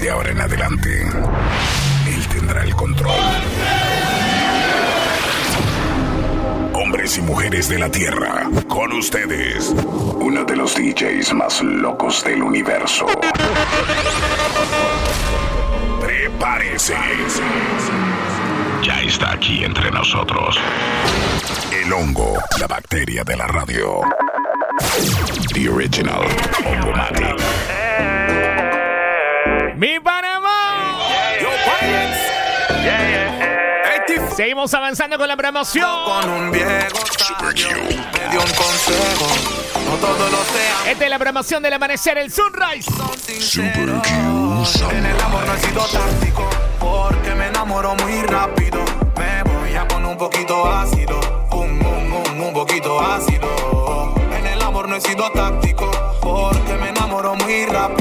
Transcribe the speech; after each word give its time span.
De 0.00 0.08
ahora 0.08 0.30
en 0.30 0.40
adelante, 0.40 1.02
él 2.06 2.26
tendrá 2.28 2.62
el 2.64 2.74
control. 2.74 3.20
Hombres 6.72 7.18
y 7.18 7.20
mujeres 7.20 7.68
de 7.68 7.78
la 7.78 7.90
Tierra, 7.90 8.48
con 8.66 8.92
ustedes, 8.92 9.68
uno 9.68 10.44
de 10.44 10.56
los 10.56 10.74
DJs 10.74 11.34
más 11.34 11.60
locos 11.62 12.24
del 12.24 12.42
universo. 12.42 13.06
Prepárese. 16.00 16.96
Ya 18.82 19.02
está 19.02 19.32
aquí 19.32 19.64
entre 19.64 19.90
nosotros. 19.90 20.56
El 21.72 21.92
hongo, 21.92 22.38
la 22.58 22.66
bacteria 22.66 23.22
de 23.22 23.36
la 23.36 23.46
radio. 23.46 24.00
The 25.52 25.68
original 25.68 26.24
Hongomatic. 26.64 27.89
¡Mi 29.80 29.98
Panamá! 29.98 30.98
Seguimos 34.36 34.74
avanzando 34.74 35.16
con 35.16 35.26
la 35.26 35.38
promoción. 35.38 35.88
Con 36.04 36.28
un 36.28 36.50
viejo 36.50 36.98
sabio 37.16 37.68
me 37.72 38.30
dio 38.30 38.40
un 38.40 38.52
consejo. 38.52 39.26
No 39.86 39.96
todos 39.96 40.30
los 40.30 40.46
sean 40.48 40.86
Esta 40.86 41.04
es 41.04 41.10
la 41.10 41.18
promoción 41.18 41.62
del 41.62 41.72
amanecer, 41.72 42.18
el 42.18 42.30
sunrise. 42.30 42.90
En 44.90 45.06
el 45.06 45.20
amor 45.22 45.46
no 45.46 45.54
he 45.54 45.60
sido 45.60 45.86
táctico 45.86 46.50
porque 46.78 47.34
me 47.34 47.46
enamoro 47.46 47.94
muy 47.94 48.20
rápido. 48.24 48.84
Me 49.16 49.42
voy 49.44 49.74
a 49.76 49.88
poner 49.88 50.08
un 50.08 50.18
poquito 50.18 50.70
ácido, 50.70 51.18
un, 51.52 51.82
un, 51.86 52.12
un, 52.12 52.40
un 52.42 52.52
poquito 52.52 53.00
ácido. 53.00 54.14
En 54.38 54.46
el 54.46 54.60
amor 54.60 54.90
no 54.90 54.96
he 54.96 55.00
sido 55.00 55.32
táctico 55.32 55.90
porque 56.20 56.74
me 56.74 56.90
enamoro 56.90 57.34
muy 57.34 57.64
rápido. 57.64 57.99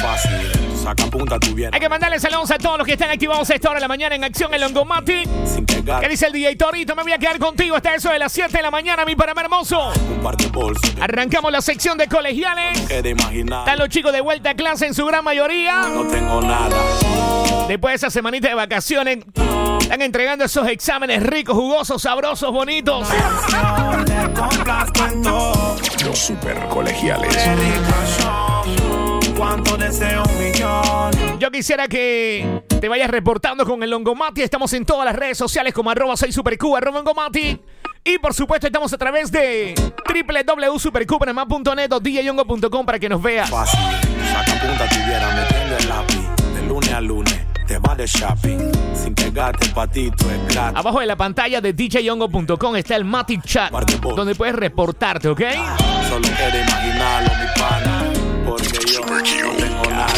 Fácil. 0.00 0.52
Saca 0.82 1.06
punta, 1.06 1.38
vienes 1.54 1.72
Hay 1.72 1.80
que 1.80 1.88
mandarle 1.88 2.18
saludos 2.18 2.50
a 2.50 2.58
todos 2.58 2.78
los 2.78 2.86
que 2.86 2.94
están 2.94 3.10
activados 3.10 3.48
a 3.50 3.54
esta 3.54 3.70
hora 3.70 3.76
de 3.76 3.82
la 3.82 3.88
mañana 3.88 4.16
en 4.16 4.24
acción 4.24 4.52
el 4.52 4.60
Longomati. 4.60 5.22
sin 5.46 5.64
pegar 5.64 6.00
¿Qué 6.00 6.08
dice 6.08 6.26
el 6.26 6.32
DJ 6.32 6.56
Torito? 6.56 6.96
Me 6.96 7.04
voy 7.04 7.12
a 7.12 7.18
quedar 7.18 7.38
contigo 7.38 7.76
hasta 7.76 7.94
eso 7.94 8.10
de 8.10 8.18
las 8.18 8.32
7 8.32 8.56
de 8.56 8.62
la 8.62 8.70
mañana, 8.70 9.04
mi 9.04 9.14
Panamá 9.14 9.42
hermoso. 9.42 9.92
un 10.10 10.22
par 10.22 10.36
de 10.36 10.46
bolsos. 10.48 10.92
Arrancamos 11.00 11.52
la 11.52 11.60
sección 11.60 11.98
de 11.98 12.08
colegiales. 12.08 12.90
Imaginar. 13.04 13.60
Están 13.60 13.78
los 13.78 13.88
chicos 13.88 14.12
de 14.12 14.20
vuelta 14.20 14.50
a 14.50 14.54
clase 14.54 14.86
en 14.86 14.94
su 14.94 15.06
gran 15.06 15.24
mayoría. 15.24 15.82
No 15.88 16.04
tengo 16.06 16.40
nada. 16.40 16.76
Después 17.68 17.92
de 17.92 17.96
esa 17.96 18.10
semanita 18.10 18.48
de 18.48 18.54
vacaciones, 18.54 19.18
están 19.80 20.02
entregando 20.02 20.44
esos 20.44 20.66
exámenes 20.68 21.22
ricos, 21.22 21.54
jugosos, 21.54 22.02
sabrosos, 22.02 22.50
bonitos. 22.50 23.08
En. 23.10 25.22
Los 26.06 26.18
super 26.18 26.58
colegiales. 26.68 27.36
Cuánto 29.42 29.76
deseo 29.76 30.22
un 30.22 30.38
millón. 30.38 31.40
Yo 31.40 31.50
quisiera 31.50 31.88
que 31.88 32.62
te 32.80 32.88
vayas 32.88 33.10
reportando 33.10 33.66
con 33.66 33.82
el 33.82 33.90
Longomati. 33.90 34.40
Estamos 34.40 34.72
en 34.72 34.86
todas 34.86 35.04
las 35.04 35.16
redes 35.16 35.36
sociales 35.36 35.74
como 35.74 35.90
arroba 35.90 36.16
soy 36.16 36.30
supercu, 36.30 36.76
arroba 36.76 36.98
Longomati. 36.98 37.60
Y 38.04 38.18
por 38.18 38.34
supuesto 38.34 38.68
estamos 38.68 38.92
a 38.92 38.98
través 38.98 39.32
de 39.32 39.74
www.supercupanamá.net 40.06 41.90
o 41.90 41.98
djyongo.com 41.98 42.86
para 42.86 43.00
que 43.00 43.08
nos 43.08 43.20
veas. 43.20 43.50
Fácil. 43.50 43.80
Saca 44.30 44.60
punta, 44.60 44.88
tuviera 44.88 45.34
metiendo 45.34 45.76
el 45.76 45.88
lápiz. 45.88 46.54
De 46.54 46.62
lunes 46.68 46.92
a 46.92 47.00
lunes. 47.00 47.40
Te 47.66 47.78
vas 47.78 47.96
de 47.96 48.06
shopping. 48.06 48.70
Sin 48.94 49.12
pegarte 49.12 49.66
el 49.66 49.72
patito, 49.72 50.24
es 50.30 50.54
gratis. 50.54 50.78
Abajo 50.78 51.00
de 51.00 51.06
la 51.06 51.16
pantalla 51.16 51.60
de 51.60 51.72
djyongo.com 51.72 52.76
está 52.76 52.94
el 52.94 53.04
Mati 53.04 53.40
Chat, 53.40 53.72
donde 53.72 54.36
puedes 54.36 54.54
reportarte, 54.54 55.26
¿ok? 55.26 55.40
Solo 56.08 56.28
quiero 56.36 56.58
imaginarlo, 56.58 57.30
mi 57.40 57.60
pana. 57.60 58.11
Porque 58.44 58.78
yo 58.86 59.00
no 59.00 59.22
tengo 59.56 59.90
nada. 59.90 60.12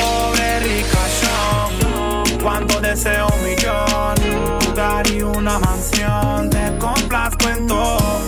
Pobre 0.00 0.60
ricachón. 0.60 2.38
Cuánto 2.42 2.80
deseo 2.80 3.26
un 3.28 3.44
millón. 3.44 4.14
Un 4.28 4.66
lugar 4.66 5.10
y 5.10 5.22
una 5.22 5.58
mansión. 5.58 6.50
Te 6.50 6.76
complazco 6.78 7.48
en 7.48 7.66
todo. 7.66 8.26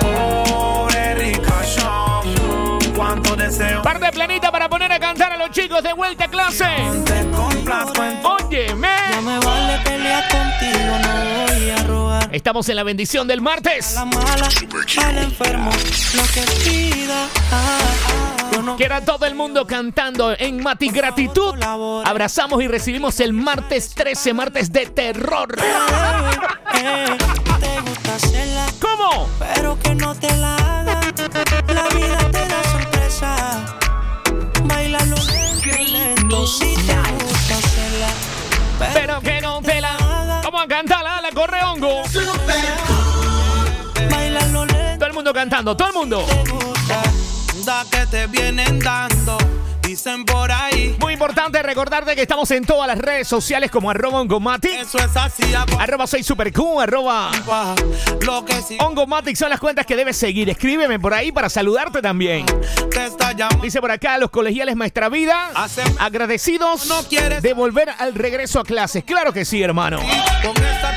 Pobre 0.00 1.14
ricachón. 1.14 2.78
Cuánto 2.94 3.36
deseo 3.36 3.82
Parte 3.82 4.10
planita 4.12 4.50
para 4.52 4.68
poner 4.68 4.92
a 4.92 5.00
cantar 5.00 5.32
a 5.32 5.36
los 5.36 5.50
chicos 5.50 5.82
de 5.82 5.92
vuelta 5.92 6.24
a 6.24 6.28
clase. 6.28 6.66
Te 7.04 7.30
complazco 7.30 8.02
en 8.02 8.22
todo. 8.22 8.36
Óyeme. 8.48 8.88
No 9.14 9.22
me 9.22 9.38
vale 9.38 9.78
pelear 9.84 10.28
Estamos 12.32 12.66
en 12.70 12.76
la 12.76 12.82
bendición 12.82 13.28
del 13.28 13.42
martes. 13.42 13.94
La 13.94 14.06
mala, 14.06 14.48
al 15.06 15.18
enfermo, 15.18 15.70
lo 16.14 16.22
que 16.32 16.40
pida. 16.64 17.28
Ah, 17.50 17.78
ah, 18.08 18.48
yo 18.52 18.62
no 18.62 18.76
Quiera 18.76 19.02
todo 19.04 19.26
el 19.26 19.34
mundo 19.34 19.66
cantando 19.66 20.34
en 20.38 20.62
Mati 20.62 20.88
Gratitud. 20.88 21.54
Abrazamos 22.04 22.62
y 22.62 22.68
recibimos 22.68 23.20
el 23.20 23.34
martes 23.34 23.94
13, 23.94 24.32
martes 24.32 24.72
de 24.72 24.86
terror. 24.86 25.54
eh, 26.74 27.04
te 27.60 27.80
gusta 27.82 28.14
hacerla, 28.14 28.66
¿Cómo? 28.80 29.28
pero 29.54 29.78
que 29.78 29.94
no 29.94 30.14
te 30.14 30.34
la 30.38 30.56
haga. 30.56 31.00
La 31.68 31.88
vida 31.88 32.18
te 32.32 32.48
da 32.48 32.62
sorpresa. 32.72 33.76
Bailalo 34.64 35.16
lento, 35.66 36.46
si 36.46 36.74
te 36.76 36.94
gusta 36.96 37.58
hacerla. 37.58 38.08
Pero 38.94 39.20
que 39.20 39.40
no 39.42 39.60
te 39.60 39.80
la. 39.82 39.96
Vamos 40.42 40.62
a 40.64 40.66
cantarla, 40.66 41.20
la 41.20 41.21
corre 41.34 41.62
hongo. 41.62 42.02
Todo 44.98 45.06
el 45.06 45.12
mundo 45.14 45.32
cantando, 45.32 45.76
todo 45.76 45.88
el 45.88 45.94
mundo. 45.94 46.24
te 46.26 46.50
gusta. 46.50 47.02
Da 47.64 47.84
que 47.90 48.06
te 48.06 48.26
vienen 48.26 48.78
dando. 48.78 49.38
Dicen 49.82 50.24
por 50.24 50.50
ahí. 50.50 50.96
Muy 51.00 51.12
importante 51.14 51.60
recordarte 51.62 52.14
que 52.14 52.22
estamos 52.22 52.50
en 52.52 52.64
todas 52.64 52.86
las 52.86 52.96
redes 52.98 53.26
sociales 53.26 53.70
como 53.70 53.90
arroba 53.90 54.20
ongomatic, 54.20 54.70
Eso 54.80 54.98
es 54.98 55.16
así. 55.16 55.42
arroba 55.78 56.06
soy 56.06 56.22
superq, 56.22 56.56
arroba 56.80 57.30
Lo 58.22 58.44
que 58.44 58.62
sí 58.62 58.78
ongomatic 58.80 59.36
son 59.36 59.50
las 59.50 59.58
cuentas 59.60 59.84
que 59.84 59.96
debes 59.96 60.16
seguir. 60.16 60.48
Escríbeme 60.48 60.98
por 61.00 61.12
ahí 61.12 61.32
para 61.32 61.48
saludarte 61.48 62.00
también. 62.00 62.46
te 62.90 63.04
está 63.06 63.32
llamando. 63.32 63.64
Dice 63.64 63.80
por 63.80 63.90
acá 63.90 64.18
los 64.18 64.30
colegiales 64.30 64.76
Maestra 64.76 65.08
Vida, 65.08 65.50
agradecidos 65.98 66.86
No 66.86 67.02
de 67.02 67.52
volver 67.52 67.90
al 67.98 68.14
regreso 68.14 68.60
a 68.60 68.64
clases. 68.64 69.02
Claro 69.04 69.32
que 69.32 69.44
sí, 69.44 69.62
hermano. 69.62 69.98
Con 69.98 70.56
esta 70.64 70.91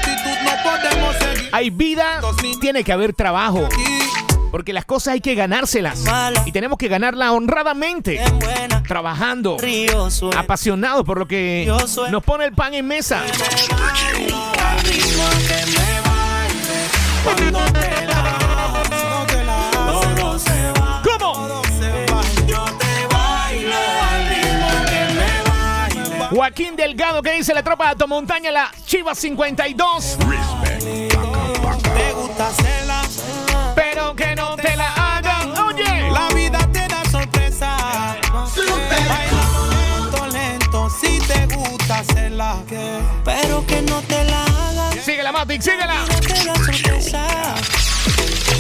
Hay 1.56 1.70
vida, 1.70 2.20
tiene 2.60 2.84
que 2.84 2.92
haber 2.92 3.14
trabajo. 3.14 3.70
Porque 4.52 4.74
las 4.74 4.84
cosas 4.84 5.14
hay 5.14 5.22
que 5.22 5.36
ganárselas. 5.36 6.04
Y 6.46 6.52
tenemos 6.52 6.78
que 6.78 6.90
ganarla 6.90 7.32
honradamente. 7.32 8.20
Trabajando. 8.86 9.56
Apasionados 10.36 11.06
por 11.06 11.18
lo 11.18 11.26
que 11.26 11.66
nos 12.12 12.24
pone 12.26 12.44
el 12.44 12.52
pan 12.52 12.74
en 12.74 12.86
mesa. 12.86 13.24
¿Cómo? 21.04 21.62
Joaquín 26.32 26.76
Delgado, 26.76 27.22
que 27.22 27.32
dice 27.32 27.54
la 27.54 27.64
tropa 27.64 27.86
de 27.86 27.92
Atomontaña, 27.92 28.52
la 28.52 28.72
Chivas 28.86 29.18
52. 29.20 30.18
Te 30.86 32.14
gusta 32.14 32.48
hacerla. 32.50 33.02
Pero 33.76 34.16
que 34.16 34.36
no 34.36 34.56
te 34.56 34.76
la 34.76 34.94
hagan. 34.94 35.58
Oye. 35.58 36.12
La 36.12 36.28
vida 36.30 36.60
te 36.72 36.88
da 36.88 37.04
sorpresa. 37.10 37.76
Baila 38.56 39.42
lento, 39.72 40.28
lento. 40.28 40.90
Si 41.02 41.18
te 41.22 41.48
gusta 41.56 42.00
hacerla. 42.00 42.58
Pero 43.24 43.66
que 43.66 43.82
no 43.82 44.00
te 44.04 44.24
la 44.26 44.44
hagas, 44.44 45.04
Síguela, 45.04 45.32
Matic, 45.32 45.62
síguela. 45.62 46.06
no 46.08 46.20
te 46.20 46.34
da 46.46 46.56
sorpresa. 46.56 47.26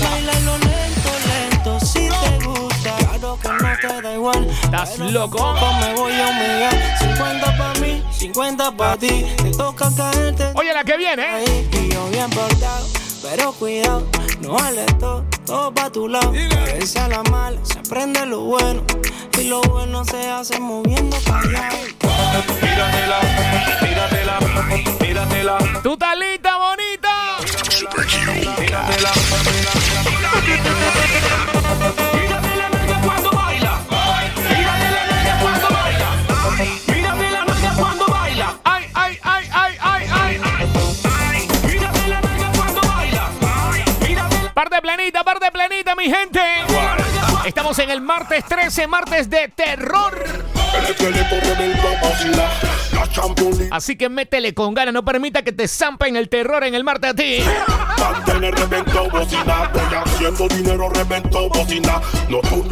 Bailalo 0.02 0.58
lento, 0.58 1.05
igual. 4.26 4.50
¿Estás 4.50 4.98
loco? 4.98 5.54
Me 5.82 5.94
voy 5.94 6.14
a 6.14 6.28
humillar. 6.28 6.98
50 7.00 7.58
pa' 7.58 7.74
mí, 7.80 8.04
50 8.12 8.72
pa' 8.72 8.98
ti. 8.98 9.26
Te 9.38 9.52
toca 9.52 9.90
caerte. 9.96 10.52
Oye, 10.56 10.74
la 10.74 10.84
que 10.84 10.98
viene, 10.98 11.24
¿eh? 11.24 11.30
ahí 11.30 11.70
y 11.72 11.94
yo 11.94 12.08
bien 12.10 12.30
portado, 12.32 12.88
pero 13.22 13.52
cuidado, 13.54 14.08
no 14.42 14.54
vale 14.54 14.86
todo, 15.00 15.26
todo 15.46 15.74
pa' 15.74 15.90
tu 15.92 16.08
lado. 16.08 16.30
A 16.30 16.32
veces 16.32 16.96
a 16.98 17.08
la 17.08 17.24
mala 17.24 17.60
se 17.64 17.80
aprende 17.80 18.26
lo 18.26 18.42
bueno 18.42 18.84
y 19.40 19.44
lo 19.44 19.62
bueno 19.62 20.04
se 20.06 20.28
hace 20.30 20.60
moviendo 20.60 21.18
pa' 21.20 21.40
allá. 21.42 21.70
Míratela, 22.62 23.20
míratela, 23.82 24.40
míratela, 25.02 25.58
Tu 25.84 25.98
talita 25.98 26.58
bonita. 26.58 27.38
Gente. 46.10 46.40
Estamos 47.46 47.78
en 47.80 47.90
el 47.90 48.02
martes 48.02 48.44
13, 48.46 48.88
martes 48.88 49.30
de 49.30 49.50
terror. 49.50 50.46
Así 53.72 53.96
que 53.96 54.10
métele 54.10 54.54
con 54.54 54.74
ganas, 54.74 54.94
no 54.94 55.06
permita 55.06 55.44
que 55.44 55.52
te 55.52 55.68
zampen 55.68 56.16
el 56.16 56.28
terror 56.30 56.64
en 56.64 56.76
el 56.76 56.84
martes 56.84 57.12
a 57.12 57.14
ti. 57.14 57.40
Mantener 57.98 58.56
haciendo 59.94 60.88
reventó 60.88 61.50
bocina. 61.50 62.02
Con 62.50 62.70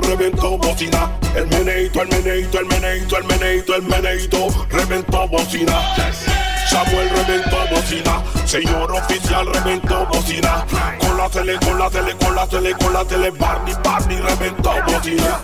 reventó 0.00 0.58
bocina. 0.58 1.10
El 1.34 1.46
meneito, 1.46 2.02
el 2.02 2.08
meneito, 2.08 2.58
el 2.58 2.66
meneito, 2.66 3.16
el 3.18 3.24
meneito, 3.24 3.74
el 3.74 3.82
meneito, 3.82 4.66
reventó 4.70 5.28
bocina. 5.28 6.45
Samuel 6.68 7.08
reventó 7.10 7.56
bocina, 7.70 8.22
señor 8.44 8.92
oficial 8.92 9.46
reventó 9.52 10.06
bocina. 10.06 10.64
Con 11.00 11.16
la 11.16 11.28
tele, 11.28 11.58
con 11.64 11.78
la 11.78 11.90
tele, 11.90 12.16
con 12.16 12.34
la 12.34 12.46
tele, 12.46 12.74
con 12.74 12.92
la 12.92 13.04
tele, 13.04 13.30
Barney, 13.30 13.74
Barney 13.82 14.18
reventó 14.18 14.72
bocina. 14.86 15.40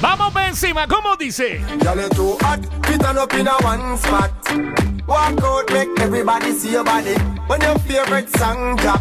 Vamos 0.00 0.32
por 0.32 0.42
encima, 0.42 0.86
¿cómo 0.86 1.16
dice? 1.16 1.60
Walk 5.08 5.42
out, 5.42 5.72
make 5.72 5.88
everybody 6.00 6.52
see 6.52 6.72
your 6.72 6.84
body. 6.84 7.14
When 7.46 7.62
your 7.62 7.78
favorite 7.78 8.28
song 8.36 8.76
drop, 8.76 9.00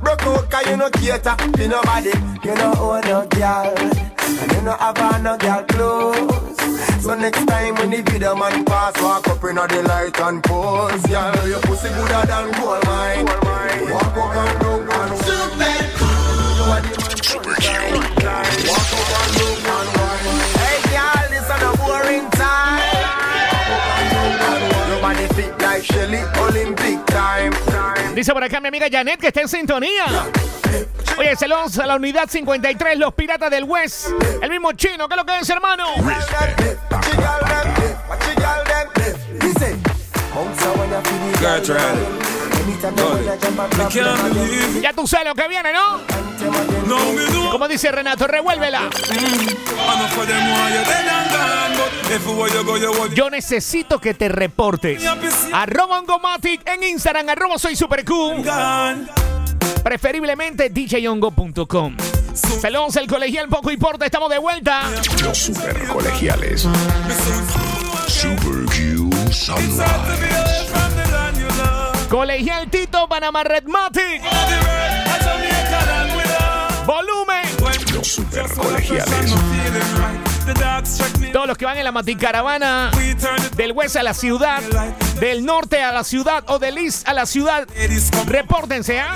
broke 0.00 0.22
out, 0.22 0.50
cause 0.50 0.66
you 0.66 0.76
no 0.76 0.90
cater 0.90 1.36
to 1.36 1.68
nobody. 1.68 2.12
You 2.44 2.54
know 2.54 2.74
own 2.78 3.00
no 3.02 3.26
girl, 3.26 3.74
and 3.78 4.52
you 4.52 4.62
no 4.62 4.72
have 4.76 5.22
no 5.22 5.36
girl 5.36 5.64
clothes. 5.64 6.56
So 7.02 7.14
next 7.14 7.46
time 7.46 7.74
when 7.76 7.90
the 7.90 8.02
video 8.02 8.34
man 8.34 8.64
pass, 8.64 9.00
walk 9.02 9.28
up 9.28 9.42
in 9.44 9.56
the 9.56 9.82
light 9.88 10.20
and 10.20 10.42
pose. 10.42 11.02
Girl, 11.06 11.48
your 11.48 11.60
pussy 11.60 11.88
gooder 11.88 12.26
than 12.26 12.50
gold 12.60 12.84
mine. 12.86 13.24
Walk 13.24 14.16
up 14.16 14.36
and 14.36 14.60
down 14.60 14.80
and. 14.90 15.10
You 16.56 16.64
are 16.68 16.82
Super 17.20 17.54
cute. 17.56 17.94
Walk 18.68 18.92
up 18.92 19.10
and 19.16 19.32
down 19.36 19.56
and 19.74 19.90
wine. 19.96 20.24
Hey, 20.60 20.78
girl, 20.92 21.24
this 21.30 21.44
is 21.44 21.62
a 21.62 21.72
boring 21.78 22.28
time. 22.30 22.84
Nobody 24.90 25.26
fit 25.34 25.52
like 25.60 25.82
Shelly, 25.84 26.18
Olympic 26.18 26.28
time. 26.28 26.30
time. 26.30 26.39
Dice 28.14 28.32
por 28.32 28.42
acá 28.42 28.60
mi 28.60 28.68
amiga 28.68 28.86
Janet 28.90 29.20
que 29.20 29.28
está 29.28 29.40
en 29.42 29.48
sintonía. 29.48 30.04
Oye, 31.18 31.36
saludos 31.36 31.78
a 31.78 31.86
la 31.86 31.96
unidad 31.96 32.28
53, 32.28 32.98
los 32.98 33.14
piratas 33.14 33.50
del 33.50 33.64
West. 33.64 34.08
El 34.42 34.50
mismo 34.50 34.72
chino, 34.72 35.08
¿qué 35.08 35.14
es 35.14 35.18
lo 35.18 35.24
que 35.24 35.38
es, 35.38 35.50
hermano? 35.50 35.86
Ya 44.80 44.92
tú 44.92 45.06
sabes 45.06 45.26
lo 45.26 45.34
que 45.34 45.48
viene, 45.48 45.72
¿no? 45.72 46.00
Como 47.50 47.68
dice 47.68 47.92
Renato, 47.92 48.26
revuélvela. 48.26 48.88
Want 52.98 53.14
Yo 53.14 53.30
necesito 53.30 54.00
que 54.00 54.14
te 54.14 54.28
reportes. 54.28 55.02
Arroba 55.52 56.00
Ongomatic 56.00 56.68
en 56.68 56.82
Instagram, 56.82 57.28
arroba 57.28 57.58
soy 57.58 57.76
super 57.76 58.04
cool. 58.04 58.42
Preferiblemente 59.82 60.70
djongo.com. 60.70 61.96
Saludos 62.34 62.96
al 62.96 63.06
colegial 63.06 63.48
Poco 63.48 63.70
Importa, 63.70 64.06
estamos 64.06 64.30
de 64.30 64.38
vuelta. 64.38 64.82
Los 65.22 65.38
super 65.38 65.86
colegiales. 65.88 66.66
Super 68.08 68.64
Q 68.66 69.10
Sunrise. 69.32 70.49
Colegial 72.10 72.68
Tito 72.68 73.06
Panamá 73.08 73.44
Redmatic. 73.44 74.20
Volumen. 76.84 77.44
Los 77.94 78.08
super 78.08 78.42
just 78.42 78.54
full 78.54 78.64
of 78.64 78.72
pressure, 78.72 78.98
colegiales. 78.98 79.30
no 79.30 79.36
feeling 79.36 79.94
right 79.96 80.18
The 80.44 80.54
dark 80.54 80.86
struck 80.86 81.16
me 81.20 81.30
Todos 81.30 81.46
los 81.46 81.56
que 81.56 81.66
van 81.66 81.78
en 81.78 81.84
la 81.84 81.92
Maticaravana 81.92 82.90
del 83.56 83.70
West 83.70 83.94
a 83.94 84.02
la 84.02 84.12
ciudad, 84.14 84.60
del 85.20 85.44
norte 85.44 85.80
a 85.84 85.92
la 85.92 86.02
ciudad 86.02 86.42
o 86.48 86.58
del 86.58 86.78
East 86.78 87.06
a 87.08 87.14
la 87.14 87.26
ciudad, 87.26 87.68
repórtense, 88.26 88.98
¿ah? 88.98 89.14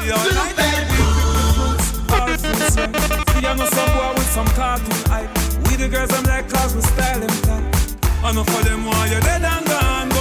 all 9.44 9.73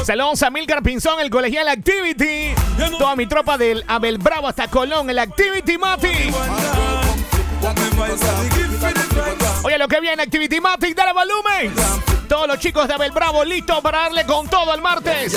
Saludos 0.05 0.43
a 0.43 0.49
Milcar 0.49 0.83
Pinzón, 0.83 1.21
el 1.21 1.29
colegial 1.29 1.67
Activity. 1.69 2.53
Toda 2.97 3.15
mi 3.15 3.25
tropa 3.25 3.57
del 3.57 3.85
Abel 3.87 4.17
Bravo 4.17 4.49
hasta 4.49 4.67
Colón, 4.67 5.09
el 5.09 5.17
Activity 5.17 5.77
Mati. 5.77 6.31
Oye, 9.63 9.77
lo 9.77 9.87
que 9.87 10.01
viene, 10.01 10.23
Activity 10.23 10.59
Matic, 10.59 10.93
dale 10.93 11.13
volumen. 11.13 11.73
Todos 12.27 12.47
los 12.47 12.59
chicos 12.59 12.87
de 12.87 12.95
Abel 12.95 13.11
Bravo 13.11 13.45
listos 13.45 13.79
para 13.79 13.99
darle 13.99 14.25
con 14.25 14.47
todo 14.49 14.73
el 14.73 14.81
martes. 14.81 15.33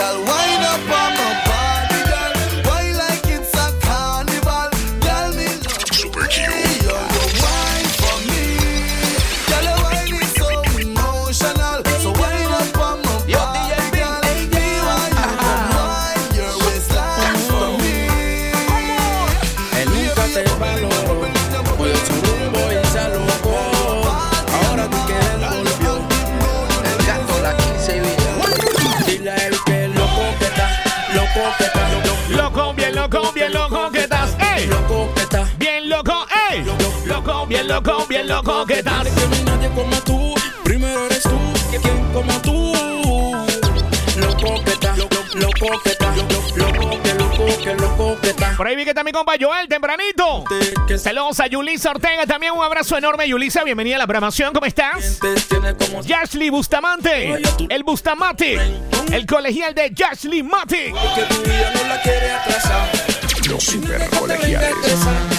Loco, 37.27 37.47
bien 37.49 37.67
loco, 37.67 38.07
bien 38.09 38.29
loco, 38.29 38.65
¿qué 38.67 38.75
estás? 38.75 39.03
Que 39.03 39.27
no 39.27 39.35
hay 39.35 39.43
nadie 39.43 39.69
como 39.71 39.97
tú, 40.03 40.35
primero 40.63 41.07
eres 41.07 41.25
tú, 41.25 41.37
que 41.73 41.79
quien 41.79 42.13
como 42.13 42.41
tú. 42.41 42.73
Loco 44.17 44.63
que 44.65 44.71
está, 44.71 44.95
loco 44.97 45.83
que 45.83 45.91
está, 45.91 46.15
loco 46.15 47.03
que 47.03 47.15
loco 47.15 47.63
que 47.65 47.75
loco 47.75 48.21
que 48.23 48.31
está. 48.31 48.57
Por 48.57 48.69
ahí 48.69 48.77
vi 48.77 48.85
que 48.85 48.91
está 48.91 49.03
mi 49.03 49.11
compa 49.11 49.33
Joel, 49.41 49.67
tempranito. 49.67 50.45
Que 50.87 50.99
Saludos 50.99 51.41
a 51.41 51.49
Yulisa 51.49 51.91
Ortega, 51.91 52.27
también 52.27 52.53
un 52.53 52.63
abrazo 52.63 52.97
enorme, 52.97 53.29
Yulisa. 53.29 53.65
Bienvenida 53.65 53.97
a 53.97 53.99
la 53.99 54.07
programación, 54.07 54.53
¿cómo 54.53 54.67
estás? 54.67 55.19
Yashly 56.05 56.51
Bustamante, 56.51 57.43
el 57.69 57.83
Bustamati, 57.83 58.57
el 59.11 59.27
colegial 59.27 59.75
de 59.75 59.91
Yashly 59.93 60.45
Mati. 60.45 60.93
que 61.17 61.23
tu 61.23 61.43
vida 61.43 61.73
no 61.75 61.89
la 61.89 62.01
quiere 62.03 62.31
atrasar. 62.31 63.26
Los 63.49 63.63
super 63.65 64.09
colegiales. 64.11 64.75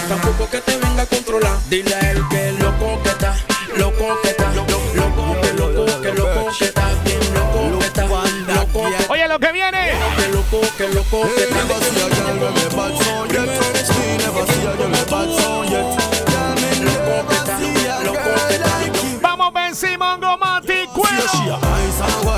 tampoco 0.08 0.48
que 0.50 0.60
te 0.60 0.76
venga 0.78 1.02
a 1.02 1.06
controlar. 1.06 1.58
Dile 1.68 1.94
a 1.94 2.10
él 2.10 2.22
que 2.30 2.52
loco 2.52 3.02
que 3.02 3.10
está, 3.10 3.36
loco 3.76 4.20
que 4.22 4.30
está, 4.30 4.52
loco 4.52 5.40
que 5.42 5.52
loco 5.52 6.00
que 6.00 6.12
loco 6.12 6.48
que 6.58 6.64
está, 6.64 6.88
bien 7.04 7.20
loco 7.34 7.78
que 7.78 7.86
está, 7.86 8.06
loco 8.06 8.82
Oye, 9.10 9.28
lo 9.28 9.38
que 9.38 9.52
viene. 9.52 9.92
que 10.16 10.28
loco 10.28 10.60
que 10.76 10.88
loco 10.88 11.22
que 11.34 11.42
está. 11.44 11.58
Vamos 19.20 19.52
por 19.52 19.62
encima, 19.62 20.16
Ngomati, 20.16 20.86
cuero. 20.94 22.37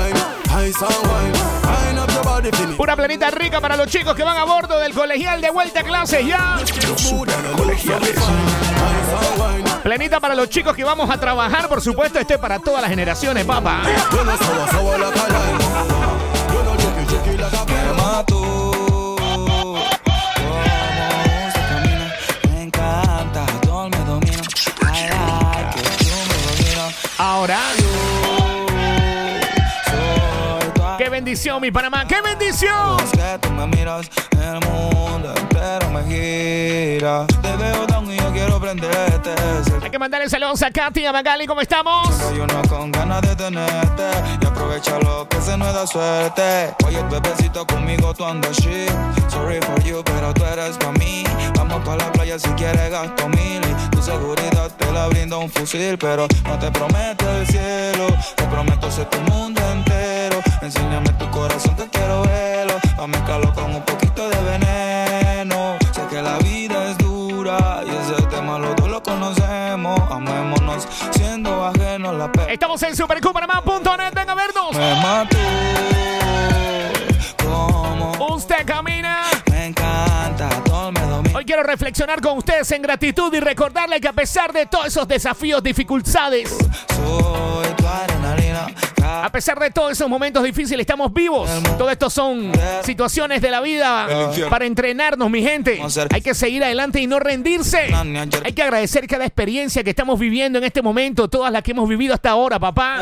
Una 2.77 2.95
planita 2.95 3.29
rica 3.29 3.61
para 3.61 3.75
los 3.75 3.87
chicos 3.87 4.15
que 4.15 4.23
van 4.23 4.37
a 4.37 4.43
bordo 4.43 4.79
del 4.79 4.93
colegial 4.93 5.41
de 5.41 5.49
vuelta 5.49 5.81
a 5.81 5.83
clases 5.83 6.25
ya. 6.25 6.57
Los 6.87 7.13
colegiales. 7.55 8.15
Planita 9.83 10.19
para 10.19 10.35
los 10.35 10.49
chicos 10.49 10.75
que 10.75 10.83
vamos 10.83 11.09
a 11.09 11.19
trabajar, 11.19 11.67
por 11.67 11.81
supuesto, 11.81 12.19
este 12.19 12.35
es 12.35 12.39
para 12.39 12.59
todas 12.59 12.81
las 12.81 12.89
generaciones, 12.89 13.45
papá. 13.45 13.81
Bendición 31.31 31.61
mi 31.61 31.71
Panamá. 31.71 32.05
¡Qué 32.05 32.21
bendición! 32.21 32.99
Es 33.01 33.11
que 33.11 33.39
tú 33.39 33.49
me 33.51 33.65
miras, 33.67 34.09
el 34.33 34.59
mundo 34.69 35.33
entero 35.33 35.89
me 35.89 36.03
gira. 36.03 37.25
Te 37.41 37.55
veo 37.55 37.87
down 37.87 38.11
y 38.11 38.17
yo 38.17 38.33
quiero 38.33 38.59
prenderte. 38.59 39.33
Hay 39.81 39.89
que 39.89 39.97
mandarle 39.97 40.29
saludos 40.29 40.61
a 40.61 40.69
Katy 40.69 40.99
y 40.99 41.05
a 41.05 41.13
Magali. 41.13 41.47
¿Cómo 41.47 41.61
estamos? 41.61 42.13
Soy 42.15 42.37
uno 42.37 42.61
con 42.67 42.91
ganas 42.91 43.21
de 43.21 43.33
tenerte 43.37 44.09
y 44.41 44.45
aprovecha 44.45 44.99
lo 44.99 45.25
que 45.29 45.39
se 45.39 45.55
nos 45.55 45.73
da 45.73 45.87
suerte. 45.87 46.75
Oye, 46.85 47.01
bebecito 47.03 47.65
conmigo 47.65 48.13
tú 48.13 48.25
andas 48.25 48.57
shit. 48.57 48.91
Sorry 49.29 49.61
for 49.61 49.81
you, 49.83 50.03
pero 50.03 50.33
tú 50.33 50.43
eres 50.43 50.77
pa' 50.79 50.91
mí. 50.91 51.23
Vamos 51.55 51.81
pa' 51.85 51.95
la 51.95 52.11
playa 52.11 52.37
si 52.39 52.49
quieres 52.49 52.91
gasto 52.91 53.29
mil. 53.29 53.61
Tu 53.91 54.01
seguridad 54.01 54.69
te 54.77 54.91
la 54.91 55.07
brinda 55.07 55.37
un 55.37 55.49
fusil, 55.49 55.97
pero 55.97 56.27
no 56.43 56.59
te 56.59 56.69
prometo 56.71 57.31
el 57.37 57.47
cielo. 57.47 58.07
Te 58.35 58.43
prometo 58.47 58.91
ser 58.91 59.05
tu 59.05 59.19
mundo 59.31 59.61
entero. 59.71 60.10
Enséñame 60.61 61.09
tu 61.13 61.29
corazón, 61.31 61.75
te 61.75 61.87
quiero 61.89 62.21
verlo. 62.23 62.73
Pa' 62.95 63.07
mezclarlo 63.07 63.51
con 63.53 63.75
un 63.75 63.81
poquito 63.83 64.29
de 64.29 64.37
veneno. 64.43 65.77
Sé 65.91 66.01
que 66.09 66.21
la 66.21 66.37
vida 66.37 66.91
es 66.91 66.97
dura 66.99 67.83
y 67.85 67.89
ese 67.89 68.21
tema 68.27 68.59
los 68.59 68.75
dos 68.75 68.87
lo 68.89 69.01
conocemos. 69.01 69.99
Amémonos 70.11 70.87
siendo 71.11 71.65
ajenos 71.65 72.15
la 72.15 72.31
pena. 72.31 72.51
Estamos 72.51 72.81
en 72.83 72.95
supercupanamá.net. 72.95 74.13
Venga 74.13 74.33
a 74.33 74.35
vernos. 74.35 74.73
Me 74.73 74.95
mató 75.01 75.37
como 77.43 78.35
Usted 78.35 78.63
camina. 78.65 79.23
me 79.49 79.65
encanta, 79.65 80.47
todo 80.63 80.91
me 80.91 81.01
domina. 81.01 81.37
Hoy 81.39 81.45
quiero 81.45 81.63
reflexionar 81.63 82.21
con 82.21 82.37
ustedes 82.37 82.71
en 82.71 82.83
gratitud 82.83 83.33
y 83.33 83.39
recordarle 83.39 83.99
que 83.99 84.07
a 84.07 84.13
pesar 84.13 84.53
de 84.53 84.67
todos 84.67 84.85
esos 84.87 85.07
desafíos, 85.07 85.63
dificultades, 85.63 86.55
Soy 86.95 87.67
tu. 87.75 88.10
A 89.21 89.31
pesar 89.31 89.59
de 89.59 89.71
todos 89.71 89.91
esos 89.91 90.09
momentos 90.09 90.43
difíciles, 90.43 90.81
estamos 90.81 91.13
vivos. 91.13 91.49
Todo 91.77 91.89
esto 91.89 92.09
son 92.09 92.51
situaciones 92.83 93.41
de 93.41 93.51
la 93.51 93.61
vida 93.61 94.07
para 94.49 94.65
entrenarnos, 94.65 95.29
mi 95.29 95.41
gente. 95.41 95.81
Hay 96.11 96.21
que 96.21 96.33
seguir 96.33 96.63
adelante 96.63 96.99
y 96.99 97.07
no 97.07 97.19
rendirse. 97.19 97.93
Hay 98.43 98.53
que 98.53 98.63
agradecer 98.63 99.07
cada 99.07 99.25
experiencia 99.25 99.83
que 99.83 99.89
estamos 99.91 100.19
viviendo 100.19 100.57
en 100.57 100.63
este 100.63 100.81
momento, 100.81 101.27
todas 101.27 101.51
las 101.51 101.63
que 101.63 101.71
hemos 101.71 101.87
vivido 101.87 102.13
hasta 102.13 102.31
ahora, 102.31 102.59
papá. 102.59 102.99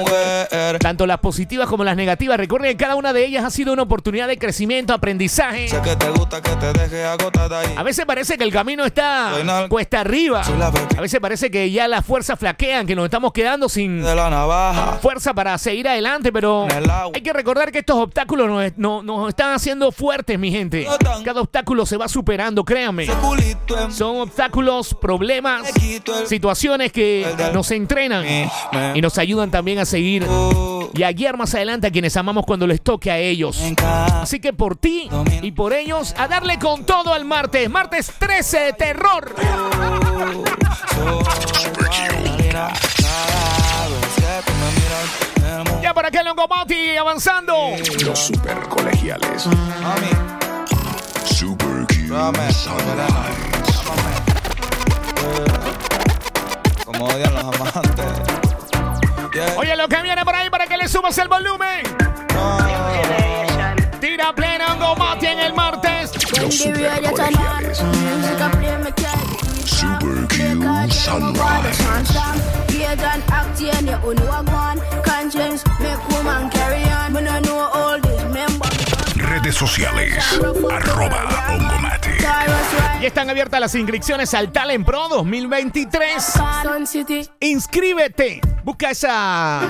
Tanto 0.80 1.06
las 1.06 1.20
positivas 1.20 1.68
como 1.68 1.84
las 1.84 1.96
negativas. 1.96 2.38
Recuerden 2.38 2.72
que 2.72 2.78
cada 2.78 2.96
una 2.96 3.14
de 3.14 3.26
ellas 3.26 3.44
ha 3.44 3.50
sido 3.50 3.74
una 3.74 3.84
oportunidad 3.84 4.28
de 4.28 4.38
crecimiento, 4.38 4.94
aprendizaje. 4.94 5.68
A 7.76 7.84
veces 7.84 8.06
parece 8.06 8.38
que 8.38 8.44
el 8.44 8.52
camino 8.52 8.86
está 8.86 9.34
cuesta 9.70 10.02
arriba. 10.02 10.42
A 10.98 11.02
veces 11.02 11.20
parece 11.20 11.52
que 11.52 11.72
ya 11.72 11.88
las 11.88 12.06
fuerzas 12.06 12.38
flaquean, 12.40 12.86
que 12.86 12.96
nos 12.96 13.06
estamos 13.06 13.32
quedando 13.34 13.70
sin 13.70 14.04
fuerza 15.02 15.34
para 15.34 15.58
seguir 15.58 15.88
adelante, 15.88 16.09
pero 16.34 16.68
el 16.68 16.90
agua. 16.90 17.12
hay 17.16 17.22
que 17.22 17.32
recordar 17.34 17.72
que 17.72 17.80
estos 17.80 17.98
obstáculos 17.98 18.48
nos, 18.50 18.78
no- 18.78 19.04
nos 19.04 19.30
están 19.30 19.54
haciendo 19.54 19.92
fuertes, 19.92 20.38
mi 20.40 20.52
gente. 20.52 20.88
Cada 21.24 21.42
obstáculo 21.42 21.86
se 21.86 21.98
va 21.98 22.08
superando, 22.08 22.64
créanme. 22.64 23.08
Son 23.92 24.18
obstáculos, 24.18 24.94
problemas, 24.96 25.68
situaciones 26.26 26.92
que 26.92 27.26
nos 27.54 27.70
entrenan 27.72 28.26
y 28.96 29.02
nos 29.02 29.18
ayudan 29.18 29.52
también 29.52 29.80
a 29.80 29.86
seguir 29.86 30.26
oh, 30.28 30.90
y 30.94 31.04
a 31.04 31.12
guiar 31.12 31.38
más 31.38 31.54
adelante 31.54 31.88
a 31.88 31.92
quienes 31.92 32.16
amamos 32.18 32.46
cuando 32.46 32.66
les 32.68 32.82
toque 32.82 33.12
a 33.12 33.18
ellos. 33.20 33.62
Así 34.22 34.40
que 34.40 34.54
por 34.54 34.76
ti 34.76 35.10
y 35.42 35.52
por 35.52 35.74
ellos, 35.74 36.14
a 36.18 36.28
darle 36.28 36.58
con 36.60 36.86
todo 36.86 37.14
al 37.14 37.26
martes. 37.26 37.70
Martes 37.70 38.12
13 38.18 38.60
de 38.60 38.74
terror. 38.74 39.36
Que 44.44 45.82
Ya 45.82 45.94
por 45.94 46.06
acá 46.06 46.20
el 46.20 46.26
Longomati 46.26 46.98
avanzando. 46.98 47.76
Los 48.06 48.20
super 48.20 48.60
colegiales. 48.70 49.48
Mami, 49.48 50.10
Super 51.26 51.86
Q 51.88 52.14
como 56.86 57.06
odian 57.06 57.34
los 57.34 57.44
amantes. 57.44 58.06
Yeah. 59.34 59.56
Oye, 59.58 59.76
lo 59.76 59.88
que 59.88 60.02
viene 60.02 60.26
por 60.26 60.36
ahí 60.36 60.50
para 60.50 60.68
que 60.68 60.78
le 60.78 60.88
subas 60.88 61.18
el 61.18 61.28
volumen. 61.28 61.84
Tira 64.00 64.34
plena 64.34 64.70
Longomati 64.70 65.28
en 65.28 65.40
el 65.40 65.54
martes. 65.54 66.12
Los 66.40 66.58
super 66.58 67.02
colegiales. 67.12 67.84
Redes 79.16 79.56
sociales. 79.56 80.24
Arroba 80.72 81.28
Ongomatic. 81.50 82.20
Ya 82.22 83.08
están 83.08 83.30
abiertas 83.30 83.60
las 83.60 83.76
inscripciones 83.76 84.34
al 84.34 84.52
Talent 84.52 84.86
Pro 84.86 85.08
2023. 85.10 86.34
Inscríbete. 87.40 88.42
Busca 88.64 88.90
esa 88.90 89.62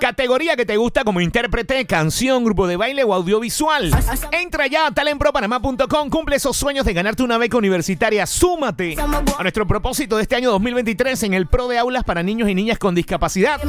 categoría 0.00 0.56
que 0.56 0.66
te 0.66 0.76
gusta 0.76 1.04
como 1.04 1.20
intérprete, 1.20 1.86
canción, 1.86 2.44
grupo 2.44 2.66
de 2.66 2.76
baile 2.76 3.04
o 3.04 3.14
audiovisual. 3.14 3.90
Entra 4.32 4.66
ya 4.66 4.86
a 4.86 4.90
talentpropanamá.com, 4.90 6.10
cumple 6.10 6.36
esos 6.36 6.56
sueños 6.56 6.84
de 6.84 6.92
ganarte 6.92 7.22
una 7.22 7.38
beca 7.38 7.56
universitaria. 7.56 8.26
Súmate 8.26 8.96
a 8.98 9.42
nuestro 9.42 9.66
propósito 9.66 10.16
de 10.16 10.22
este 10.22 10.36
año 10.36 10.50
2023 10.50 11.22
en 11.24 11.34
el 11.34 11.46
Pro 11.46 11.68
de 11.68 11.78
Aulas 11.78 12.04
para 12.04 12.22
niños 12.22 12.48
y 12.48 12.54
niñas 12.54 12.78
con 12.78 12.94
discapacidad. 12.94 13.60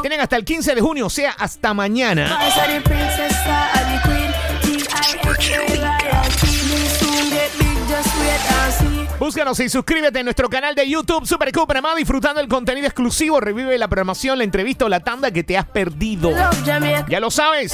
Tienen 0.00 0.20
hasta 0.20 0.36
el 0.36 0.44
15 0.44 0.74
de 0.74 0.80
junio, 0.80 1.06
o 1.06 1.10
sea, 1.10 1.32
hasta 1.32 1.74
mañana. 1.74 2.38
Búscanos 9.22 9.60
y 9.60 9.68
suscríbete 9.68 10.18
a 10.18 10.22
nuestro 10.24 10.50
canal 10.50 10.74
de 10.74 10.88
YouTube 10.88 11.24
Super 11.28 11.52
disfrutando 11.96 12.40
el 12.40 12.48
contenido 12.48 12.88
exclusivo. 12.88 13.38
Revive 13.38 13.78
la 13.78 13.86
programación, 13.86 14.36
la 14.36 14.42
entrevista 14.42 14.86
o 14.86 14.88
la 14.88 14.98
tanda 14.98 15.30
que 15.30 15.44
te 15.44 15.56
has 15.56 15.64
perdido. 15.64 16.32
Ya 17.08 17.20
lo 17.20 17.30
sabes. 17.30 17.72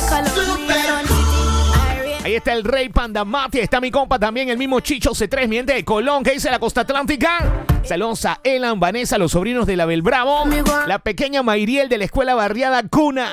Ahí 2.23 2.35
está 2.35 2.53
el 2.53 2.65
Rey 2.65 2.91
Panda 2.91 3.25
Mati, 3.25 3.61
está 3.61 3.81
mi 3.81 3.91
compa 3.91 4.19
también, 4.19 4.51
el 4.51 4.59
mismo 4.59 4.81
Chicho 4.81 5.13
C3, 5.13 5.49
mi 5.49 5.57
gente 5.57 5.73
de 5.73 5.87
Colón, 5.87 6.23
que 6.23 6.33
dice 6.33 6.51
la 6.51 6.59
costa 6.59 6.83
atlántica. 6.83 7.65
Saludos 7.85 8.25
a 8.27 8.41
Elan, 8.45 8.79
Vanessa, 8.81 9.17
los 9.17 9.33
sobrinos 9.33 9.67
de 9.67 9.77
la 9.77 9.87
Bel 9.87 10.03
Bravo, 10.03 10.45
la 10.87 10.99
pequeña 10.99 11.43
Mayriel 11.43 11.89
de 11.89 11.99
la 11.99 12.05
escuela 12.05 12.35
barriada 12.35 12.83
Cuna. 12.83 13.33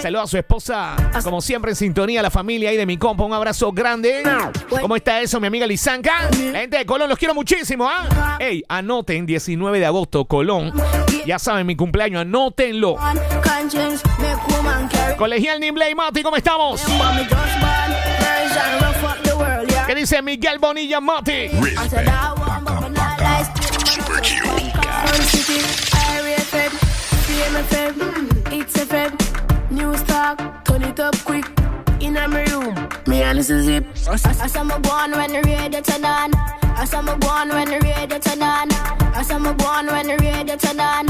Saludos 0.00 0.24
a 0.24 0.26
su 0.26 0.36
esposa, 0.36 0.96
como 1.22 1.40
siempre 1.40 1.70
en 1.70 1.76
sintonía, 1.76 2.20
la 2.20 2.30
familia 2.30 2.70
ahí 2.70 2.76
de 2.76 2.86
mi 2.86 2.98
compa, 2.98 3.24
un 3.24 3.32
abrazo 3.32 3.72
grande. 3.72 4.22
¿Cómo 4.68 4.96
está 4.96 5.20
eso, 5.20 5.40
mi 5.40 5.46
amiga 5.46 5.66
Lisanka? 5.66 6.12
La 6.52 6.60
gente 6.60 6.78
de 6.78 6.86
Colón, 6.86 7.08
los 7.08 7.18
quiero 7.18 7.34
muchísimo, 7.34 7.88
¿ah? 7.88 8.36
Ey, 8.38 8.62
anoten 8.68 9.24
19 9.24 9.78
de 9.78 9.86
agosto, 9.86 10.26
Colón. 10.26 10.72
Ya 11.24 11.38
saben, 11.38 11.66
mi 11.66 11.74
cumpleaños, 11.74 12.22
anótenlo. 12.22 12.98
Colegial 15.16 15.60
Nimbley 15.60 15.94
Mati, 15.94 16.22
¿cómo 16.22 16.36
estamos? 16.36 16.84
¿Qué 19.86 19.94
dice 19.94 20.20
Miguel 20.20 20.58
Bonilla 20.58 21.00
Mati? 21.00 21.50
BMFM, 27.34 27.94
mm. 27.94 28.60
it's 28.60 28.76
FM. 28.76 29.10
New 29.72 29.96
stock. 29.96 30.64
turn 30.64 30.84
it 30.84 31.00
up 31.00 31.16
quick. 31.24 31.63
In 32.00 32.14
my 32.14 32.44
room, 32.44 32.74
me 33.06 33.22
and 33.22 33.38
this 33.38 33.50
is 33.50 33.68
it. 33.68 33.84
I 34.08 34.16
saw 34.46 34.64
my 34.64 34.78
born 34.78 35.12
when 35.12 35.32
the 35.32 35.42
radio 35.42 35.80
turn 35.80 36.04
on. 36.04 36.30
I 36.76 36.84
saw 36.84 37.00
my 37.00 37.16
born 37.16 37.48
when 37.48 37.68
the 37.68 37.80
radio 37.80 38.18
turn 38.18 38.42
on. 38.42 38.68
I 39.14 39.22
saw 39.22 39.38
my 39.38 39.52
born 39.52 39.86
when 39.86 40.06
the 40.06 40.16
radio 40.18 40.56
turn 40.56 40.80
on. 40.80 41.06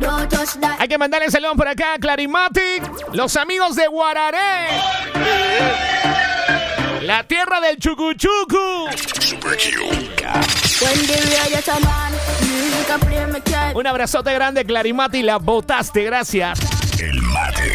Don't 0.00 0.30
touch 0.30 0.54
that. 0.60 0.78
Hay 0.80 0.88
que 0.88 0.96
mandarle 0.98 1.30
saludos 1.30 1.56
por 1.56 1.68
acá 1.68 1.94
a 1.94 1.98
Clarimatic, 1.98 2.82
los 3.12 3.36
amigos 3.36 3.76
de 3.76 3.86
Guararé. 3.88 4.68
La 7.02 7.24
tierra 7.24 7.60
del 7.60 7.78
Chucuchucu. 7.78 8.88
Un 13.74 13.86
abrazote 13.86 14.32
grande, 14.32 14.64
Clarimati, 14.64 15.22
la 15.22 15.38
botaste, 15.38 16.04
gracias. 16.04 16.60
El 16.98 17.20
mate. 17.22 17.74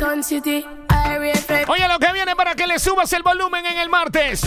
Sun 0.00 0.22
City, 0.22 0.64
I 0.88 1.30
FM. 1.34 1.64
Oye, 1.68 1.88
lo 1.88 1.98
que 1.98 2.12
viene 2.12 2.34
para 2.34 2.54
que 2.54 2.66
le 2.66 2.78
subas 2.78 3.12
el 3.12 3.22
volumen 3.22 3.66
en 3.66 3.78
el 3.78 3.88
martes. 3.90 4.42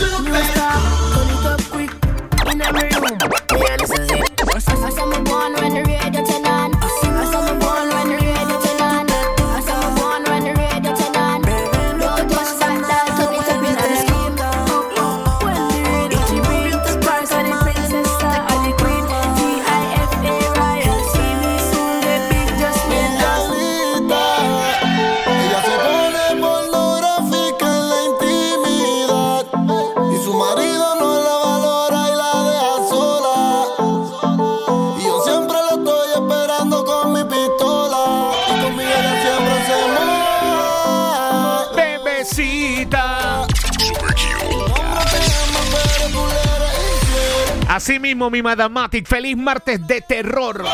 Mismo, 48.22 48.30
mi 48.30 48.42
Madamatic, 48.42 49.06
feliz 49.06 49.36
martes 49.36 49.84
de 49.86 50.00
terror. 50.00 50.64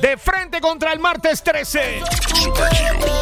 De 0.00 0.16
frente 0.16 0.60
contra 0.60 0.92
el 0.92 0.98
martes 0.98 1.42
13. 1.42 2.02
Super 2.34 3.17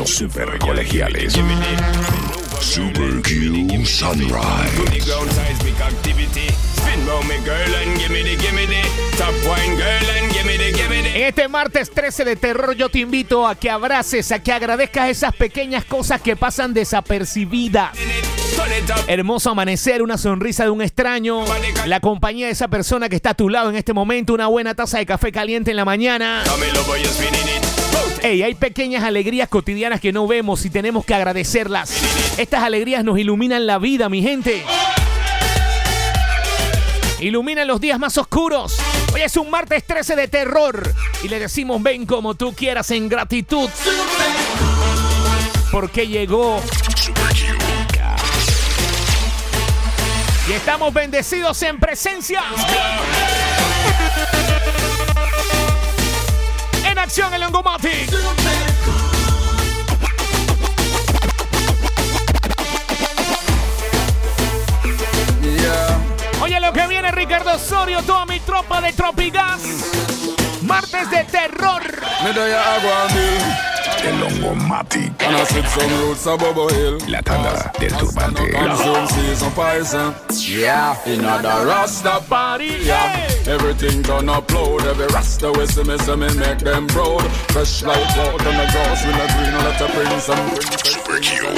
Los 0.00 0.14
super 0.14 0.58
colegiales. 0.58 1.34
Super 2.58 3.20
Q 3.20 3.84
Sunrise. 3.84 4.40
En 11.14 11.22
este 11.22 11.48
martes 11.48 11.90
13 11.90 12.24
de 12.24 12.36
terror 12.36 12.74
yo 12.74 12.88
te 12.88 13.00
invito 13.00 13.46
a 13.46 13.54
que 13.54 13.68
abraces, 13.68 14.32
a 14.32 14.42
que 14.42 14.52
agradezcas 14.52 15.10
esas 15.10 15.36
pequeñas 15.36 15.84
cosas 15.84 16.22
que 16.22 16.34
pasan 16.34 16.72
desapercibidas. 16.72 17.90
Hermoso 19.06 19.50
amanecer, 19.50 20.00
una 20.00 20.16
sonrisa 20.16 20.64
de 20.64 20.70
un 20.70 20.80
extraño, 20.80 21.44
la 21.84 22.00
compañía 22.00 22.46
de 22.46 22.52
esa 22.52 22.68
persona 22.68 23.10
que 23.10 23.16
está 23.16 23.30
a 23.30 23.34
tu 23.34 23.50
lado 23.50 23.68
en 23.68 23.76
este 23.76 23.92
momento, 23.92 24.32
una 24.32 24.46
buena 24.46 24.74
taza 24.74 24.96
de 24.96 25.04
café 25.04 25.30
caliente 25.30 25.72
en 25.72 25.76
la 25.76 25.84
mañana. 25.84 26.42
Ey, 28.22 28.42
hay 28.42 28.54
pequeñas 28.54 29.02
alegrías 29.04 29.48
cotidianas 29.48 30.00
que 30.00 30.12
no 30.12 30.26
vemos 30.26 30.64
y 30.64 30.70
tenemos 30.70 31.04
que 31.04 31.14
agradecerlas. 31.14 31.90
Estas 32.38 32.62
alegrías 32.62 33.02
nos 33.04 33.18
iluminan 33.18 33.66
la 33.66 33.78
vida, 33.78 34.08
mi 34.08 34.22
gente. 34.22 34.62
Iluminan 37.20 37.66
los 37.66 37.80
días 37.80 37.98
más 37.98 38.16
oscuros. 38.18 38.78
Hoy 39.14 39.22
es 39.22 39.36
un 39.36 39.50
martes 39.50 39.84
13 39.84 40.16
de 40.16 40.28
terror 40.28 40.94
y 41.22 41.28
le 41.28 41.38
decimos 41.38 41.82
ven 41.82 42.06
como 42.06 42.34
tú 42.34 42.54
quieras 42.54 42.90
en 42.90 43.08
gratitud. 43.08 43.68
Porque 45.70 46.06
llegó 46.06 46.60
y 50.48 50.52
estamos 50.52 50.92
bendecidos 50.92 51.62
en 51.62 51.78
presencia. 51.78 52.42
Acción 57.00 57.32
el 57.32 57.40
Longomatic. 57.40 58.10
Oye 66.42 66.60
lo 66.60 66.72
que 66.72 66.86
viene 66.86 67.10
Ricardo 67.10 67.54
Osorio, 67.54 68.02
toda 68.02 68.26
mi 68.26 68.40
tropa 68.40 68.80
de 68.80 68.92
Tropigas. 68.92 69.60
Martes 70.70 71.10
de 71.10 71.24
terror. 71.24 71.82
Me 72.22 72.32
doy 72.32 72.52
agua 72.52 73.08
mil. 73.12 73.42
El 74.06 74.20
Longomatic. 74.20 75.10
And 75.20 75.36
I 75.36 75.44
sit 75.44 75.66
some 75.66 75.90
roots 76.00 76.26
a 76.26 76.36
Bobo 76.36 76.68
Hill. 76.68 76.98
La 77.08 77.20
tanda 77.22 77.72
del 77.80 77.90
turbante. 77.90 78.52
Consume 78.52 79.06
season 79.08 79.50
poison. 79.50 80.14
Yeah, 80.30 80.96
in 81.06 81.24
other 81.24 81.66
Rasta 81.66 82.20
Party. 82.28 82.78
Yeah, 82.84 83.26
everything 83.48 84.02
done 84.02 84.28
upload. 84.28 84.86
Every 84.86 85.08
Rasta 85.08 85.50
we 85.50 85.66
see 85.66 85.82
me, 85.82 85.98
see 85.98 86.14
me 86.14 86.28
make 86.38 86.60
them 86.60 86.86
proud. 86.86 87.22
Fresh 87.50 87.82
like 87.82 88.16
water 88.16 88.48
on 88.48 88.56
the 88.56 88.66
grass 88.70 89.04
with 89.04 89.16
a 89.16 89.26
green 89.34 89.54
letter 89.64 89.88
prince 89.92 90.28
and 90.28 90.52
princess. 90.52 90.92
Super 90.94 91.18
Q. 91.18 91.50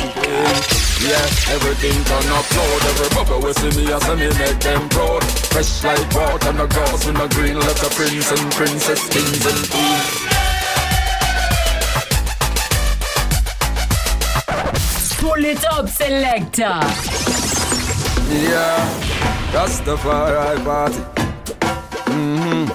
Yeah, 1.05 1.53
everything 1.53 2.03
done 2.05 2.31
upload. 2.33 2.81
Every 2.91 3.09
bubble 3.15 3.47
we 3.47 3.53
see 3.53 3.73
me, 3.77 3.93
I 3.93 3.99
see 3.99 4.17
me 4.17 4.29
make 4.39 4.59
them 4.61 4.89
proud. 4.89 5.23
Fresh 5.53 5.85
like 5.85 6.15
water 6.15 6.49
on 6.49 6.57
the 6.57 6.67
grass 6.67 7.05
with 7.05 7.21
a 7.21 7.29
green 7.29 7.61
letter 7.61 7.91
prince 7.95 8.31
and 8.33 8.53
princess, 8.53 9.07
kings 9.09 9.45
and 9.45 9.71
queens. 9.71 10.09
Pull 15.21 15.45
it 15.45 15.65
up, 15.67 15.89
selector. 15.91 16.81
Yeah, 18.33 18.81
Rastafari 19.53 20.65
party. 20.65 21.03
Mm-hmm. 22.11 22.67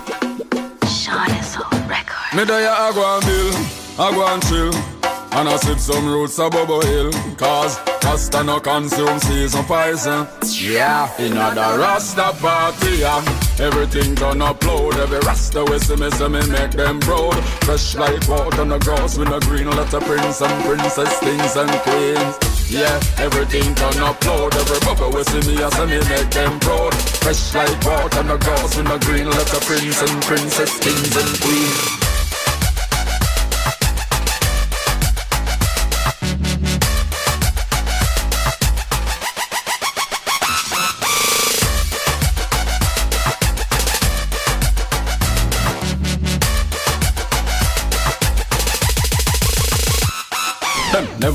Sean 0.87 1.31
is 1.31 1.55
on 1.57 1.87
record. 1.89 2.37
Me 2.37 2.45
day 2.45 2.67
I 2.67 2.91
go 2.93 3.01
and 3.15 3.25
bill, 3.25 3.55
I 3.99 4.11
go 4.13 4.21
and 4.27 4.43
chill. 4.43 4.96
And 5.37 5.47
I 5.49 5.55
sip 5.57 5.77
some 5.77 6.07
roots 6.07 6.39
of 6.39 6.51
Bobo 6.51 6.81
Hill. 6.81 7.11
Cause 7.37 7.77
Rasta 8.03 8.43
no 8.43 8.59
consume 8.59 9.19
season 9.19 9.63
poison. 9.65 10.25
Yeah, 10.49 11.13
in 11.21 11.35
the 11.35 11.77
Rasta 11.77 12.33
party, 12.41 13.05
yeah. 13.05 13.21
Everything 13.59 14.15
done 14.15 14.39
upload. 14.39 14.95
Every 14.97 15.19
Rasta 15.19 15.63
we 15.63 15.77
see 15.77 15.95
me, 15.95 16.09
see 16.09 16.27
me 16.27 16.41
make 16.49 16.71
them 16.71 16.99
proud. 17.01 17.37
Fresh 17.69 17.93
like 17.97 18.27
water 18.27 18.61
on 18.61 18.69
the 18.69 18.79
grass 18.79 19.15
with 19.19 19.29
a 19.29 19.39
green 19.41 19.69
letter 19.69 20.01
prince 20.01 20.41
and 20.41 20.63
princess, 20.65 21.19
kings 21.19 21.55
and 21.55 21.69
queens. 21.85 22.71
Yeah, 22.71 22.97
everything 23.19 23.75
done 23.75 24.01
upload. 24.09 24.55
Every 24.57 24.79
bubble 24.89 25.11
we 25.13 25.23
see 25.25 25.53
me, 25.53 25.61
see 25.69 25.85
me 25.85 25.99
make 26.09 26.31
them 26.31 26.59
proud. 26.61 26.95
Fresh 27.21 27.53
like 27.53 27.85
water 27.85 28.19
on 28.19 28.27
the 28.27 28.37
grass 28.37 28.75
with 28.75 28.89
a 28.89 28.97
green 29.05 29.29
letter 29.29 29.61
prince 29.69 30.01
and 30.01 30.21
princess, 30.23 30.79
kings 30.79 31.15
and 31.15 31.41
queens. 31.45 32.06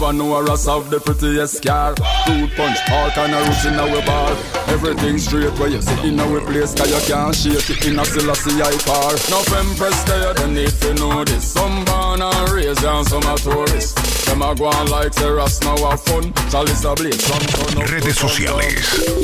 Never 0.03 0.13
know 0.13 0.35
a 0.35 0.43
Ross 0.43 0.67
of 0.67 0.91
the 0.91 0.99
prettiest 0.99 1.63
car. 1.63 1.95
Fruit 2.27 2.51
punch, 2.57 2.79
all 2.91 3.11
kind 3.11 3.35
of 3.35 3.47
roots 3.47 3.65
in 3.65 3.75
our 3.75 4.03
bar. 4.05 4.31
Everything 4.69 5.19
straight 5.19 5.57
where 5.59 5.69
you 5.69 5.81
sit 5.81 6.05
in 6.05 6.19
our 6.19 6.41
place, 6.41 6.75
cause 6.75 6.91
you 6.91 7.15
can't 7.15 7.35
shake 7.35 7.71
it 7.71 7.87
in 7.87 7.99
a 7.99 8.05
Selassie 8.05 8.63
I 8.63 8.75
par. 8.83 9.15
Now 9.31 9.43
empress 9.59 10.03
there, 10.05 10.35
they 10.35 10.51
need 10.51 10.75
to 10.83 10.95
know 10.95 11.25
this. 11.25 11.45
Some 11.53 11.85
born 11.85 12.23
and 12.23 12.51
raised 12.51 12.85
and 12.85 13.07
some 13.07 13.23
are 13.25 13.39
tourists. 13.39 13.95
Them 14.27 14.43
a 14.43 14.55
go 14.55 14.67
on 14.67 14.89
like 14.89 15.15
say 15.15 15.29
Ross 15.31 15.61
now 15.63 15.77
have 15.77 16.03
fun. 16.03 16.33
Chalice 16.51 16.85
a 16.85 16.95
blaze 16.95 17.23
from 17.23 17.41
sun 17.41 17.83
up 17.83 17.87
to 17.87 17.95
Redes 17.95 18.19
sociales. 18.19 18.75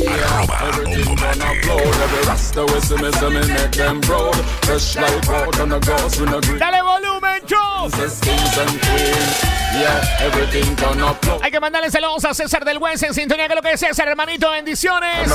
Arroba 0.07 0.57
Everything 0.63 1.17
done 1.17 1.43
Longomatic. 1.43 1.59
upload. 1.59 1.95
Every 2.07 2.23
Rasta 2.29 2.63
we 2.67 2.81
see 2.81 2.97
me, 3.03 3.11
see 3.13 3.31
me 3.31 3.43
make 3.51 3.73
them 3.73 4.01
proud. 4.03 4.37
Fresh 4.63 4.97
like 4.97 5.27
water 5.27 5.63
on 5.63 5.69
the 5.71 5.79
grass 5.81 6.21
with 6.21 6.31
a 6.31 6.41
green. 6.41 6.59
Dale 6.59 6.85
volumen, 6.85 7.41
Joe. 7.47 7.89
Hay 11.43 11.51
que 11.51 11.61
mandarle 11.61 11.91
saludos 11.91 12.25
a 12.25 12.35
César 12.35 12.65
del 12.65 12.79
Buen 12.79 12.95
en 13.03 13.15
sintonía 13.15 13.47
con 13.47 13.57
lo 13.57 13.63
que 13.63 13.73
es 13.73 13.81
César, 13.81 14.09
hermanito. 14.09 14.51
Bendiciones. 14.51 15.31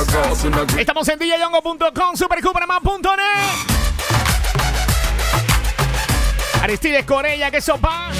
Estamos 0.78 1.08
en 1.08 1.18
djyongo.com, 1.18 2.16
supercuperman.net. 2.16 3.74
Aristides 6.62 7.04
Corella, 7.04 7.50
que 7.50 7.60
sopa. 7.60 8.10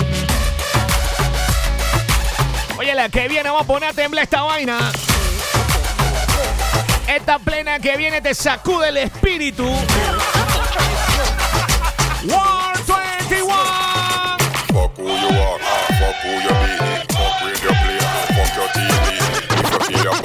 Oye, 2.78 2.94
la 2.94 3.08
que 3.08 3.28
viene, 3.28 3.48
vamos 3.48 3.62
a 3.62 3.66
poner 3.66 3.88
a 3.90 3.92
temblar 3.92 4.24
esta 4.24 4.42
vaina. 4.42 4.92
Esta 7.06 7.38
plena 7.38 7.78
que 7.78 7.96
viene 7.96 8.20
te 8.20 8.34
sacude 8.34 8.88
el 8.88 8.96
espíritu. 8.98 9.64
War 12.26 12.63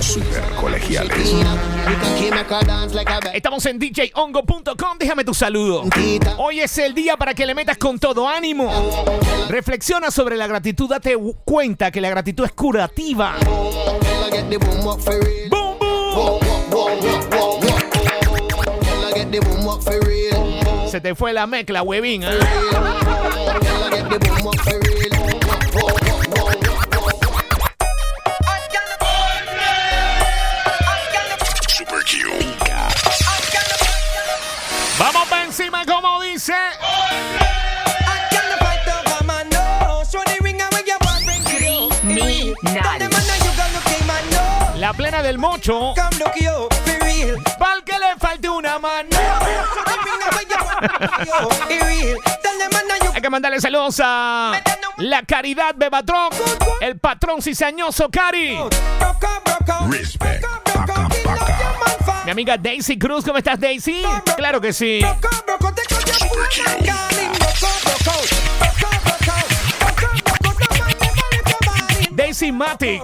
Super 0.00 0.42
Estamos 3.32 3.64
en 3.66 3.78
djongo.com, 3.78 4.98
déjame 4.98 5.24
tu 5.24 5.32
saludo. 5.32 5.84
Hoy 6.38 6.60
es 6.60 6.76
el 6.78 6.94
día 6.94 7.16
para 7.16 7.34
que 7.34 7.46
le 7.46 7.54
metas 7.54 7.78
con 7.78 7.98
todo 7.98 8.28
ánimo. 8.28 8.70
Reflexiona 9.48 10.10
sobre 10.10 10.36
la 10.36 10.46
gratitud, 10.46 10.88
date 10.88 11.16
cuenta 11.44 11.90
que 11.90 12.00
la 12.00 12.10
gratitud 12.10 12.44
es 12.44 12.52
curativa. 12.52 13.36
Boom. 15.50 15.76
Se 20.90 21.00
te 21.00 21.14
fue 21.14 21.32
la 21.32 21.46
mezcla, 21.46 21.82
huevín. 21.82 22.22
¿eh? 22.24 22.38
Dice. 36.36 36.95
Plena 44.96 45.22
del 45.22 45.38
mocho. 45.38 45.94
Pa'l 45.94 47.84
que 47.84 47.98
le 47.98 48.16
falte 48.18 48.48
una 48.48 48.78
mano. 48.78 49.08
Hay 53.14 53.20
que 53.20 53.30
mandarle 53.30 53.60
saludos 53.60 54.00
a 54.02 54.60
la 54.98 55.22
Caridad 55.22 55.74
Bebatrón, 55.76 56.30
el 56.80 56.98
patrón 56.98 57.42
cizañoso 57.42 58.10
Cari. 58.10 58.58
Respect. 59.90 60.44
Paca, 60.64 61.08
paca. 61.08 62.22
Mi 62.24 62.30
amiga 62.32 62.56
Daisy 62.56 62.98
Cruz, 62.98 63.24
¿cómo 63.24 63.38
estás, 63.38 63.60
Daisy? 63.60 64.02
Claro 64.36 64.60
que 64.60 64.72
sí. 64.72 65.00
Daisy 72.10 72.50
Matic. 72.50 73.02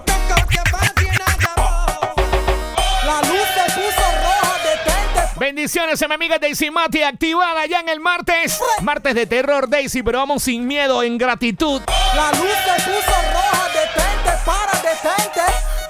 Bendiciones 5.42 6.00
a 6.00 6.06
mi 6.06 6.14
amiga 6.14 6.38
Daisy 6.38 6.70
Mati, 6.70 7.02
activada 7.02 7.66
ya 7.66 7.80
en 7.80 7.88
el 7.88 7.98
martes. 7.98 8.60
Martes 8.80 9.12
de 9.12 9.26
terror, 9.26 9.68
Daisy, 9.68 10.00
pero 10.04 10.18
vamos 10.18 10.44
sin 10.44 10.68
miedo, 10.68 11.02
en 11.02 11.18
gratitud. 11.18 11.82
La 12.14 12.30
luz 12.38 12.46
se 12.64 12.82
puso 12.84 13.10
roja, 13.32 13.68
detente, 13.74 14.38
para, 14.46 14.70
detente. 14.78 15.40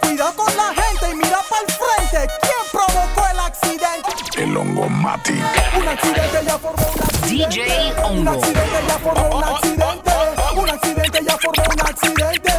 Cuidado 0.01 0.35
con 0.37 0.57
la 0.57 0.73
gente 0.73 1.11
y 1.13 1.15
mira 1.17 1.39
para 1.51 1.63
el 1.67 1.71
frente. 1.71 2.33
¿Quién 2.41 2.55
provocó 2.73 3.29
el 3.31 3.41
accidente? 3.41 4.43
El 4.43 4.57
Hongomatic. 4.57 5.45
Un 5.77 5.87
accidente 5.87 6.41
ya 6.47 6.59
formó 6.59 6.87
un 6.91 7.03
accidente. 7.03 7.63
DJ 7.63 7.93
Un 8.11 8.29
Hongo. 8.29 8.31
accidente 8.31 8.85
ya 8.89 8.99
formó 9.01 9.37
un 9.37 9.45
accidente. 9.45 10.11
Un 10.57 10.71
accidente 10.71 11.21
ya 11.27 11.37
formó 11.37 11.65
un 11.75 11.81
accidente. 11.83 12.53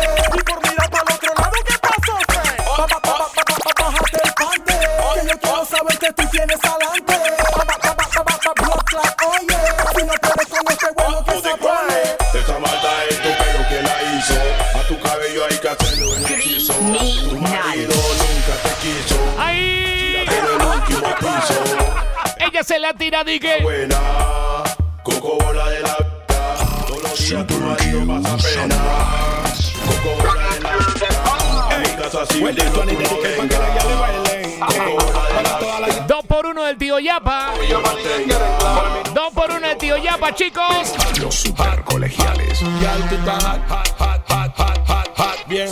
Pone. 11.64 12.00
Esa 12.34 12.60
maldad 12.60 13.08
es 13.10 13.18
tu 13.18 13.30
pelo 13.30 13.62
que 13.70 13.82
la 13.82 13.96
hizo. 14.12 14.36
A 14.78 14.82
tu 14.88 15.00
cabello 15.00 15.46
hay 15.50 15.58
que 15.58 15.70
hacerle 15.70 16.06
un 16.06 16.26
hechizo. 16.26 16.74
Tu 16.74 17.38
marido 17.40 17.94
nunca 18.22 18.54
te 18.64 18.72
quiso. 18.82 19.16
¡Ahí! 19.40 20.26
Tírate 20.28 20.36
del 20.48 20.62
último 20.68 21.10
piso. 21.20 21.58
Ella 22.40 22.64
se 22.64 22.80
la 22.80 22.94
tira, 22.94 23.24
dique. 23.24 23.60
Buena, 23.62 23.98
coco 25.04 25.38
bola 25.40 25.70
de 25.70 25.80
la 25.80 25.96
vida. 25.96 26.86
Todos 26.88 27.04
los 27.04 27.30
días 27.30 27.48
tu 27.48 27.56
marido 27.60 28.00
pasa 28.08 28.38
pena. 28.38 28.76
Coco 29.88 30.10
bola 30.18 30.34
de 30.54 30.60
la 30.60 30.72
vida. 30.78 31.08
En 31.72 31.82
mi 31.82 31.88
casa. 32.02 32.20
Dos 36.08 36.26
por 36.26 36.46
uno 36.46 36.64
del 36.64 36.78
tío 36.78 37.00
Yapa. 37.00 37.54
Yo 37.70 37.82
por 39.46 39.58
uno 39.58 39.68
del 39.68 39.78
tío 39.78 39.98
Yapa, 39.98 40.34
chicos. 40.34 40.94
Los 41.20 41.36
super 41.36 41.84
colegiales. 41.84 42.60
Hot, 42.62 42.72
hot, 43.40 43.90
hot, 44.00 44.30
hot, 44.30 44.58
hot, 44.58 44.88
hot, 44.88 45.10
hot, 45.18 45.48
bien. 45.48 45.70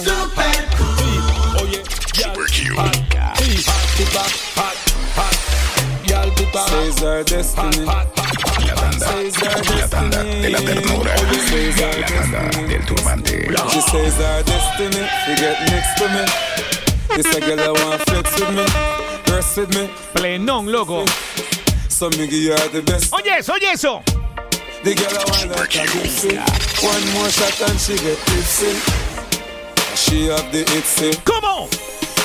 Oye, 1.61 1.83
Super 2.09 2.91
La 8.65 8.75
tanda. 8.75 9.07
La 9.79 9.87
tanda 9.87 10.23
de 10.23 10.49
la 10.49 10.59
ternura. 10.59 11.15
La 11.15 12.05
tanda 12.05 12.67
del 12.67 12.85
turbante. 12.85 13.47
She 13.69 13.81
says 13.81 14.19
our 14.19 14.43
destiny. 14.43 15.07
You 15.27 15.35
get 15.37 15.57
next 15.69 15.97
to 15.97 16.09
me. 16.09 16.25
This 17.15 17.35
a 17.35 17.39
girl 17.39 17.59
I 17.59 17.71
want 17.71 18.01
flex 18.01 18.39
with 18.39 18.49
me. 18.53 18.65
Rest 19.33 19.57
with 19.57 19.75
me. 19.75 19.89
Plenón, 20.13 20.71
loco. 20.71 21.05
So 22.01 22.09
me 22.17 22.25
give 22.25 22.33
you 22.33 22.53
all 22.53 22.69
the 22.69 22.81
best. 22.81 23.13
Oye 23.13 23.29
eso, 23.29 23.53
oye 23.53 23.73
eso. 23.73 24.01
The 24.83 24.95
girl 24.95 25.13
I 25.13 25.23
want 25.29 25.51
like 25.51 25.75
a 25.75 25.85
gypsy. 25.85 26.33
One 26.81 27.13
more 27.13 27.29
shot 27.29 27.61
and 27.69 27.79
she 27.79 27.93
get 27.93 28.17
tipsy. 28.25 28.73
She 29.95 30.25
have 30.29 30.51
the 30.51 30.63
itsy. 30.73 31.13
¿Cómo? 31.23 31.69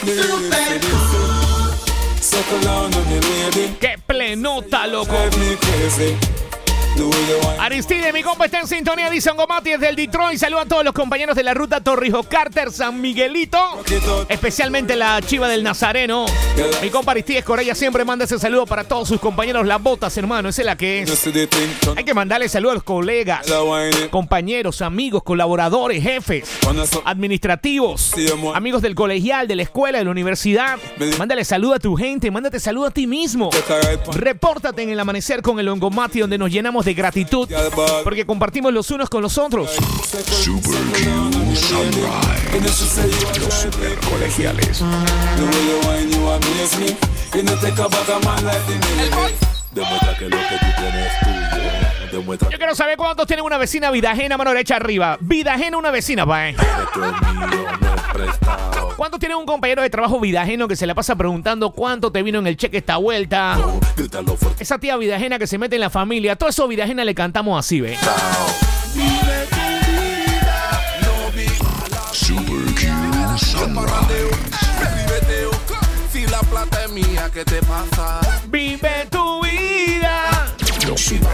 The 0.01 0.17
itsy, 0.17 0.79
itsy. 0.81 2.23
Settle 2.23 2.61
down 2.63 2.95
on 2.95 3.05
me, 3.11 3.21
lady. 3.21 3.77
¡Qué 3.79 3.99
plenota, 4.07 4.87
loco! 4.87 5.13
Drive 5.13 5.37
me 5.37 5.57
crazy. 5.57 6.46
Aristide, 7.59 8.13
mi 8.13 8.23
compa 8.23 8.45
está 8.45 8.61
en 8.61 8.67
sintonía, 8.69 9.11
dice 9.11 9.29
Angomati 9.29 9.71
desde 9.71 9.89
el 9.89 9.97
Detroit. 9.97 10.39
Saluda 10.39 10.63
a 10.63 10.67
todos 10.67 10.85
los 10.85 10.95
compañeros 10.95 11.35
de 11.37 11.43
la 11.43 11.53
ruta 11.53 11.81
Torrijos 11.81 12.27
Carter, 12.27 12.71
San 12.71 13.01
Miguelito. 13.01 13.59
Especialmente 14.29 14.95
la 14.97 15.21
chiva 15.21 15.49
del 15.49 15.63
Nazareno. 15.63 16.27
Mi 16.81 16.91
compa 16.91 17.13
Aristide 17.13 17.43
Corella 17.43 17.75
siempre 17.75 18.05
manda 18.05 18.25
ese 18.25 18.39
saludo 18.39 18.67
para 18.67 18.85
todos 18.85 19.09
sus 19.09 19.21
compañeros. 19.21 19.67
Las 19.67 19.83
botas, 19.83 20.17
hermano, 20.17 20.49
esa 20.49 20.63
es 20.63 20.67
la 20.67 20.77
que 20.77 21.03
es. 21.03 21.29
Hay 21.97 22.05
que 22.05 22.15
mandarle 22.15 22.49
saludos 22.49 22.73
a 22.73 22.75
los 22.77 22.85
colegas, 22.85 23.47
compañeros, 24.11 24.81
amigos, 24.81 25.23
colaboradores, 25.23 26.03
jefes, 26.03 26.49
administrativos, 27.05 28.13
amigos 28.55 28.81
del 28.81 28.95
colegial, 28.95 29.49
de 29.49 29.57
la 29.57 29.63
escuela, 29.63 29.99
de 29.99 30.05
la 30.05 30.11
universidad. 30.13 30.79
Mándale 31.19 31.45
saludo 31.45 31.75
a 31.75 31.79
tu 31.79 31.97
gente, 31.97 32.31
mándate 32.31 32.61
saludo 32.61 32.87
a 32.87 32.91
ti 32.91 33.07
mismo. 33.07 33.51
Repórtate 34.13 34.83
en 34.83 34.91
el 34.91 35.01
amanecer 35.01 35.43
con 35.43 35.59
el 35.59 35.69
Ongomati, 35.69 36.21
donde 36.21 36.39
nos 36.39 36.51
llenamos 36.51 36.86
de 36.87 36.95
gratitud, 36.95 37.49
porque 38.05 38.25
compartimos 38.25 38.73
los 38.73 38.91
unos 38.93 39.11
con 39.11 39.21
los 39.21 39.37
otros. 39.39 39.73
Super 39.73 40.79
Q 40.79 41.57
Sunrise. 41.57 42.61
Los 43.41 43.55
super 43.55 43.99
colegiales. 44.09 44.81
Demuestra 49.73 50.17
que 50.17 50.25
lo 50.29 50.37
que 50.37 50.59
tú 50.61 50.67
tienes 50.79 51.07
es 51.07 51.21
tuyo. 51.21 51.86
Demuestra 52.17 52.49
Yo 52.51 52.57
quiero 52.57 52.75
saber 52.75 52.97
cuántos 52.97 53.27
tienen 53.27 53.45
una 53.45 53.59
vecina 53.59 53.91
vida 53.91 54.11
ajena, 54.11 54.37
mano 54.37 54.51
derecha 54.51 54.77
arriba. 54.77 55.19
Vida 55.21 55.55
ajena, 55.55 55.77
una 55.77 55.91
vecina, 55.91 56.25
pa' 56.25 56.49
eh. 56.49 56.57
¿Cuántos 58.97 59.21
tienen 59.21 59.37
un 59.37 59.45
compañero 59.45 59.83
de 59.83 59.91
trabajo 59.91 60.19
vida 60.21 60.43
ajeno 60.43 60.67
que 60.69 60.77
se 60.77 60.87
la 60.87 60.95
pasa 60.95 61.17
preguntando 61.17 61.71
cuánto 61.73 62.11
te 62.11 62.23
vino 62.23 62.39
en 62.39 62.47
el 62.47 62.57
cheque 62.57 62.79
esta 62.79 62.97
vuelta? 62.97 63.59
Esa 64.59 64.79
tía 64.79 64.97
vida 64.97 65.17
ajena 65.17 65.39
que 65.39 65.47
se 65.47 65.59
mete 65.59 65.77
en 65.77 65.83
la 65.83 65.91
familia, 65.91 66.37
todo 66.37 66.49
eso 66.49 66.67
vida 66.67 66.85
ajena 66.85 67.05
le 67.05 67.15
cantamos 67.15 67.59
así, 67.59 67.81
¿ve? 67.83 67.99
Si 76.11 76.27
la 76.27 76.41
plata 76.41 76.85
es 76.85 76.91
mía, 76.91 77.31
¿qué 77.33 77.45
te 77.45 77.61
pasa? 77.63 78.21
Vive 78.49 79.07
tu 79.11 79.43
vida. 79.43 80.47
Los 80.89 81.01
super 81.01 81.31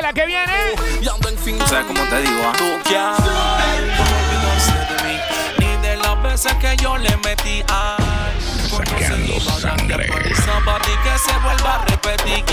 Oye, 0.00 0.06
la 0.06 0.12
que 0.12 0.26
viene. 0.26 0.52
O 1.62 1.66
sea, 1.66 1.82
como 1.82 2.02
te 2.04 2.22
digo, 2.22 2.42
¿ah? 2.44 2.52
tú 2.56 2.64
ni 5.58 5.76
de 5.82 5.96
las 5.96 6.22
veces 6.22 6.54
que 6.54 6.76
yo 6.76 6.96
le 6.96 7.16
metí 7.18 7.62
ay. 7.68 8.59
Sacando 8.86 9.40
sangre. 9.40 10.06
Zapati 10.34 10.90
que 11.04 11.18
se 11.18 11.38
vuelva 11.42 11.74
a 11.74 11.84
repetir. 11.84 12.44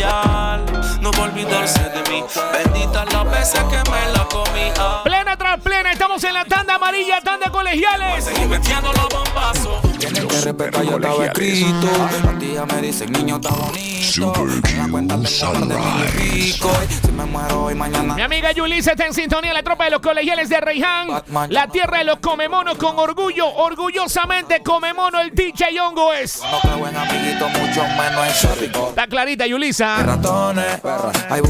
No 1.01 1.11
va 1.11 1.17
a 1.19 1.21
olvidarse 1.23 1.79
de 1.89 2.09
mí. 2.09 2.23
Bendita 2.53 3.05
las 3.05 3.31
veces 3.31 3.63
que 3.63 3.77
me 3.89 4.11
la 4.13 4.25
comí. 4.25 4.71
ay. 4.77 5.03
Plena 5.03 5.37
tras 5.37 5.59
plena, 5.61 5.91
estamos 5.91 6.23
en 6.23 6.33
la 6.33 6.45
tanda 6.45 6.75
amarilla, 6.75 7.21
tanda 7.21 7.49
colegiales. 7.49 8.25
Seguí 8.25 8.45
metiendo 8.45 8.91
los 8.93 9.07
bombazos. 9.09 9.83
Los 9.83 10.33
que 10.33 10.41
respetar 10.41 10.83
ya 10.83 10.95
estaba 10.95 11.25
escrito. 11.25 11.87
Los 12.23 12.39
días 12.39 12.65
me 12.67 12.81
dicen, 12.81 13.11
niño, 13.11 13.35
está 13.37 13.49
bonito. 13.49 14.33
En 14.67 14.77
la 14.77 14.89
cuenta 14.89 15.15
un. 15.15 15.23
Y 15.25 16.51
Si 16.51 17.11
me 17.11 17.25
muero 17.25 17.65
hoy, 17.65 17.75
mañana. 17.75 18.15
Mi 18.15 18.21
amiga 18.21 18.51
Yulisa 18.51 18.91
está 18.91 19.05
en 19.05 19.13
sintonía, 19.13 19.53
la 19.53 19.63
tropa 19.63 19.85
de 19.85 19.91
los 19.91 20.01
colegiales 20.01 20.49
de 20.49 20.59
Reiján, 20.59 21.07
la 21.49 21.67
tierra 21.67 21.99
de 21.99 22.03
los 22.05 22.17
comemonos 22.19 22.77
con 22.77 22.97
orgullo, 22.97 23.47
orgullosamente 23.47 24.63
comemono 24.63 25.19
el 25.21 25.33
DJ 25.35 25.79
Hongo 25.81 26.13
es. 26.21 26.41
No 26.41 26.59
creo 26.61 26.87
en 26.87 26.97
amiguito, 26.97 27.49
mucho 27.49 27.81
menos 27.97 28.27
en 28.27 28.33
shorty. 28.33 28.65
Está 28.89 29.07
clarita, 29.07 29.45
Yulisa. 29.47 30.03
Ratones, 30.03 30.81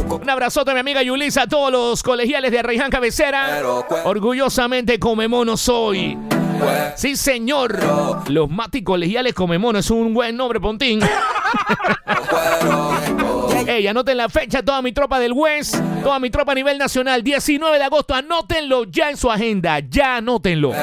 Un 0.10 0.30
abrazote 0.30 0.72
a 0.72 0.74
mi 0.74 0.80
amiga 0.80 1.02
Yulisa, 1.04 1.44
a 1.44 1.48
todos 1.48 1.72
los 1.72 2.04
colegiales 2.04 2.52
de 2.52 2.62
Reiján 2.62 2.92
Cabecera. 2.92 3.62
Orgullosamente 4.06 5.00
comemono 5.00 5.58
soy. 5.58 6.18
Sí, 6.96 7.16
señor. 7.16 7.80
Los 8.30 8.50
Mati 8.50 8.84
colegiales 8.84 9.34
comemono 9.34 9.80
es 9.80 9.90
un 9.92 10.14
buen 10.14 10.36
nombre, 10.36 10.60
Pontín. 10.60 11.00
Ey, 13.66 13.88
anoten 13.88 14.18
la 14.18 14.30
fecha, 14.30 14.62
toda 14.62 14.82
mi 14.82 14.92
tropa 14.92 15.20
del 15.20 15.34
West, 15.34 15.76
toda 16.04 16.20
mi 16.20 16.30
tropa 16.30 16.52
a 16.52 16.56
nivel 16.56 16.78
nacional, 16.78 17.24
19 17.24 17.78
de 17.78 17.84
agosto, 17.84 18.14
anótenlo 18.14 18.84
ya 18.84 19.10
en 19.10 19.18
su 19.18 19.32
agenda, 19.32 19.80
ya 19.80 20.18
anótenlo. 20.18 20.74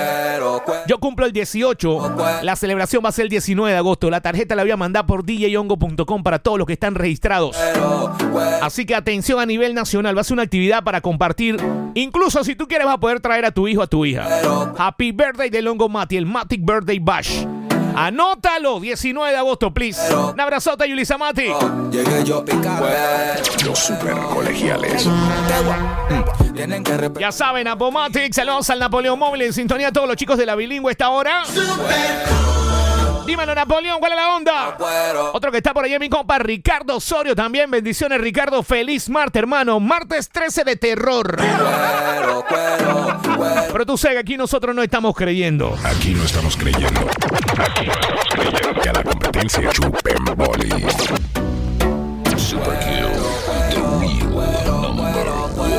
Yo 0.86 0.98
cumplo 0.98 1.26
el 1.26 1.32
18, 1.32 2.16
la 2.42 2.56
celebración 2.56 3.04
va 3.04 3.10
a 3.10 3.12
ser 3.12 3.24
el 3.24 3.28
19 3.28 3.72
de 3.72 3.78
agosto, 3.78 4.10
la 4.10 4.20
tarjeta 4.20 4.54
la 4.54 4.62
voy 4.62 4.72
a 4.72 4.76
mandar 4.76 5.06
por 5.06 5.24
djyongo.com 5.24 6.22
para 6.22 6.38
todos 6.40 6.58
los 6.58 6.66
que 6.66 6.72
están 6.72 6.94
registrados. 6.94 7.56
Así 8.60 8.84
que 8.84 8.94
atención 8.94 9.38
a 9.40 9.46
nivel 9.46 9.74
nacional, 9.74 10.16
va 10.16 10.22
a 10.22 10.24
ser 10.24 10.34
una 10.34 10.42
actividad 10.42 10.82
para 10.82 11.00
compartir, 11.00 11.56
incluso 11.94 12.42
si 12.42 12.56
tú 12.56 12.66
quieres 12.66 12.86
vas 12.86 12.96
a 12.96 13.00
poder 13.00 13.20
traer 13.20 13.44
a 13.44 13.50
tu 13.52 13.68
hijo, 13.68 13.82
a 13.82 13.86
tu 13.86 14.04
hija. 14.04 14.26
Happy 14.76 15.12
Birthday 15.12 15.48
de 15.48 15.62
Longo 15.62 15.88
Mati, 15.88 16.16
el 16.16 16.26
Matic 16.26 16.64
Birthday 16.64 16.98
Bash. 16.98 17.44
Anótalo, 17.94 18.80
19 18.80 19.30
de 19.30 19.38
agosto, 19.38 19.72
please. 19.72 20.00
Un 20.14 20.40
abrazote, 20.40 20.88
Yulisa 20.88 21.16
Mati. 21.16 21.46
Llegué 21.90 22.24
yo 22.24 22.44
picado. 22.44 22.86
Los 23.64 23.78
super 23.78 24.14
colegiales. 24.14 25.08
Ya 27.18 27.32
saben, 27.32 27.68
Apomatic, 27.68 28.32
saludos 28.32 28.70
al 28.70 28.78
Napoleón 28.78 29.18
Móvil 29.18 29.42
en 29.42 29.52
sintonía 29.52 29.88
a 29.88 29.92
todos 29.92 30.08
los 30.08 30.16
chicos 30.16 30.38
de 30.38 30.46
la 30.46 30.54
bilingüe 30.54 30.90
esta 30.90 31.10
hora. 31.10 31.42
Dímelo, 33.26 33.54
Napoleón, 33.54 33.98
¿cuál 34.00 34.12
es 34.12 34.18
la 34.18 34.34
onda? 34.36 34.76
Otro 35.32 35.50
que 35.50 35.58
está 35.58 35.72
por 35.72 35.84
allá, 35.84 35.98
mi 35.98 36.08
compa 36.08 36.38
Ricardo 36.38 36.96
Osorio 36.96 37.34
también. 37.34 37.70
Bendiciones, 37.70 38.20
Ricardo. 38.20 38.62
Feliz 38.62 39.08
martes, 39.08 39.40
hermano. 39.40 39.80
Martes 39.80 40.28
13 40.28 40.64
de 40.64 40.76
terror. 40.76 41.36
Pero 43.72 43.86
tú 43.86 43.96
sabes 43.96 44.16
que 44.16 44.20
aquí 44.20 44.36
nosotros 44.36 44.74
no 44.74 44.82
estamos 44.82 45.14
creyendo. 45.14 45.76
Aquí 45.84 46.14
no 46.14 46.24
estamos 46.24 46.56
creyendo. 46.56 47.00
Aquí 47.58 47.86
no 47.86 47.92
estamos 47.92 48.24
creyendo 48.30 48.80
que 48.80 48.88
a 48.88 48.92
la 48.92 49.02
competencia 49.02 49.70
chupen 49.70 50.24
boli. 50.36 50.68
Super 52.36 52.74
Q, 52.78 53.08
the 53.70 53.80
real 54.30 54.92
number 54.92 55.26
one. 55.26 55.74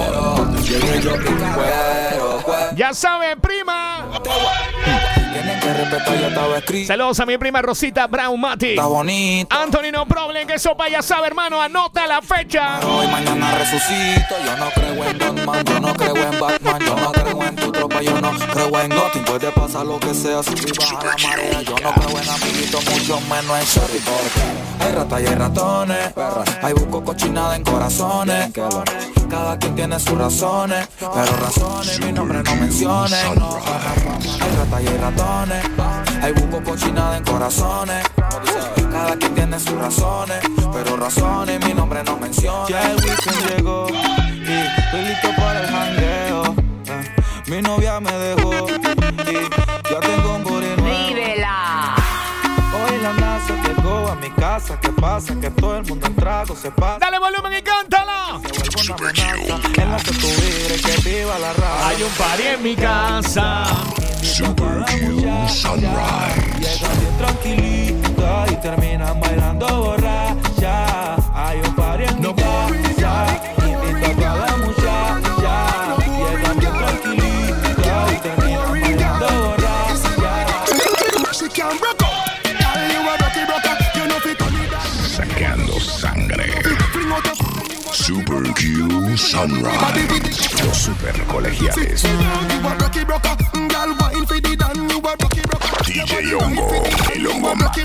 Ya 2.76 2.94
saben, 2.94 3.40
prima. 3.40 4.10
Tienen 5.36 5.60
que 5.60 5.74
respetar 5.74 6.18
ya 6.18 6.28
estaba 6.30 6.58
escrito. 6.58 6.88
Saludos 6.88 7.20
a 7.20 7.26
mi 7.26 7.38
prima 7.38 7.62
Rosita 7.62 8.08
Brown 8.08 8.40
Mati. 8.40 8.70
Está 8.70 8.86
bonito. 8.86 9.54
Anthony 9.54 9.92
No 9.92 10.06
Problem, 10.06 10.48
que 10.48 10.58
sopa 10.58 10.88
ya 10.88 11.02
sabe, 11.02 11.28
hermano. 11.28 11.62
Anota 11.62 12.08
la 12.08 12.22
fecha. 12.22 12.80
Hoy 12.80 13.06
mañana 13.08 13.54
resucito. 13.56 14.36
Yo 14.46 14.56
no 14.56 14.70
creo 14.72 15.04
en 15.04 15.18
Batman, 15.18 15.66
yo 15.66 15.80
no 15.82 15.94
creo 15.94 16.16
en 16.16 16.40
Batman, 16.40 16.80
yo 16.80 16.96
no 16.96 17.12
creo 17.12 17.44
en 17.44 17.56
tu 17.58 17.70
tropa, 17.70 18.02
yo 18.02 18.22
no 18.22 18.32
creo 18.32 18.80
en 18.80 18.90
Gotham. 18.92 19.26
Puede 19.26 19.52
pasar 19.52 19.86
lo 19.86 20.00
que 20.00 20.14
sea 20.14 20.42
si 20.42 20.56
baja 20.56 21.04
la 21.04 21.28
marea. 21.28 21.62
Yo 21.64 21.76
no 21.84 21.94
creo 21.94 22.18
en 22.18 22.30
amiguitos, 22.30 22.86
mucho 22.86 23.20
menos 23.30 23.78
en. 23.78 24.04
Porque 24.06 24.86
hay 24.86 24.92
ratas 24.94 25.22
y 25.22 25.28
hay 25.28 25.36
ratones. 25.36 26.14
Hay 26.62 26.74
busco 26.74 27.04
cochinada 27.04 27.58
en 27.58 27.64
corazones. 27.64 28.54
Cada 29.30 29.60
quien 29.60 29.76
tiene 29.76 30.00
sus 30.00 30.18
razones. 30.18 30.88
Pero 30.98 31.38
razones, 31.42 32.00
mi 32.00 32.14
nombre 32.14 32.42
no 32.42 32.56
menciones. 32.56 33.36
No, 33.36 33.58
hay 33.58 34.56
ratas 34.56 34.82
y 34.82 34.88
hay 34.88 34.98
ratones. 34.98 35.25
Hay 36.22 36.34
busco 36.34 36.64
cochinada 36.64 37.18
en 37.18 37.24
corazones. 37.24 38.04
Cada 38.92 39.16
quien 39.18 39.34
tiene 39.36 39.60
sus 39.60 39.74
razones. 39.74 40.40
Pero 40.74 40.98
razones, 40.98 41.64
mi 41.66 41.74
nombre 41.74 42.04
no 42.04 42.18
menciona. 42.18 42.68
Ya 42.68 42.92
el 42.92 42.98
weekend 42.98 43.56
llegó. 43.56 43.88
Y 43.90 44.52
estoy 44.52 45.02
listo 45.02 45.30
para 45.36 45.62
el 45.62 45.68
jangueo. 45.68 46.44
eh. 46.88 47.16
Mi 47.48 47.62
novia 47.62 48.00
me 48.00 48.12
dejó. 48.12 48.52
Y 49.28 49.90
ya 49.92 50.00
tengo 50.00 50.25
pasa? 54.96 55.36
Que 55.40 55.50
todo 55.52 55.78
el 55.78 55.86
mundo 55.86 56.08
en 56.08 56.16
trago 56.16 56.56
se 56.56 56.72
pasa. 56.72 57.00
Dale 57.00 57.20
volumen 57.20 57.54
y 57.58 57.62
cántala. 57.62 58.40
Se 58.42 58.60
vuelve 58.60 58.82
una 58.86 58.96
amenaza 58.96 59.82
en 59.82 59.92
la 59.92 59.98
que 59.98 60.12
tú 60.12 60.28
vives. 60.28 60.82
Que 60.82 61.10
viva 61.10 61.40
la 61.40 61.54
raza. 61.54 61.88
Hay 61.88 62.04
un 62.04 62.12
party 62.12 62.44
en 62.44 62.64
mi 62.64 62.76
casa. 62.76 63.66
Super 64.22 64.86
Q 64.86 65.22
Sunrise. 65.48 66.46
Llegan 66.60 67.00
bien 67.00 67.18
tranquilita 67.18 68.46
y 68.52 68.56
terminan 68.62 69.20
bailando 69.20 69.68
borracha. 69.68 70.05
Sunrise. 89.26 89.80
Super 90.72 91.20
colegiales. 91.26 92.04
DJ 95.88 96.36
Hongo, 96.36 96.72
el 97.14 97.28
Hongo 97.28 97.56
Mati. 97.56 97.82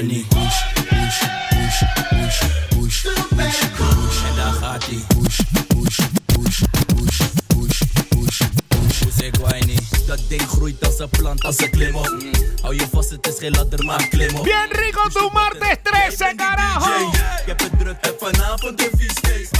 Push, 0.00 0.08
push, 0.28 1.20
push, 1.50 1.84
push, 2.08 2.40
push, 2.70 3.58
push. 3.76 4.24
En 4.28 4.36
daar 4.36 4.52
gaat 4.52 4.86
ie. 4.86 5.04
Push, 5.06 5.40
push, 5.68 6.00
push, 6.26 6.60
push, 6.86 7.20
push, 7.46 7.82
push, 8.08 8.40
push. 8.68 9.02
Hoe 9.02 9.12
zeg 9.16 9.36
whiny? 9.40 9.78
Dat 10.06 10.20
ding 10.28 10.42
groeit 10.42 10.86
als 10.86 10.98
een 10.98 11.08
plant, 11.08 11.44
als 11.44 11.58
een 11.58 11.70
klim 11.70 11.94
op. 11.94 12.14
Hou 12.62 12.74
je 12.74 12.86
vast, 12.92 13.10
het 13.10 13.26
is 13.26 13.38
geen 13.38 13.50
ladder, 13.50 13.84
maar 13.84 14.08
klim 14.08 14.36
op. 14.36 14.44
Bien 14.44 14.68
rico 14.70 15.08
tu 15.08 15.28
martes 15.32 15.76
13, 15.82 16.36
carajo. 16.36 17.08
Ik 17.10 17.46
heb 17.46 17.60
het 17.60 17.78
druk 17.78 17.96
en 18.00 18.14
vanavond 18.18 18.78
de 18.78 18.90
feestfeest. 18.98 19.58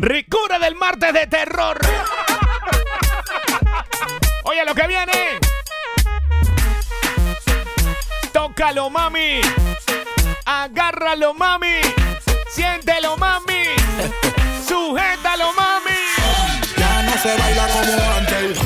Ricura 0.00 0.58
del 0.58 0.74
martes 0.74 1.12
de 1.12 1.26
terror. 1.28 1.76
Oye, 4.48 4.64
lo 4.64 4.74
que 4.74 4.86
viene. 4.86 5.57
Tócalo, 8.58 8.90
mami. 8.90 9.40
Agárralo, 10.44 11.32
mami. 11.32 11.78
Siéntelo, 12.52 13.16
mami. 13.16 13.62
Sujétalo, 14.66 15.52
mami. 15.52 16.00
Ya 16.76 17.02
no 17.02 17.12
se 17.22 17.36
baila 17.38 17.68
como 17.68 17.92
antes. 18.18 18.58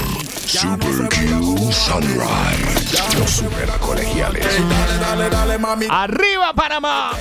Super 0.48 1.09
Q 1.11 1.72
Sunrise. 1.72 3.18
Los 3.18 3.31
super 3.31 3.68
colegiales. 3.81 4.46
Dale, 4.46 4.98
dale, 4.98 5.28
dale, 5.28 5.59
mami. 5.59 5.87
Arriba, 5.90 6.55
Panamá. 6.55 7.12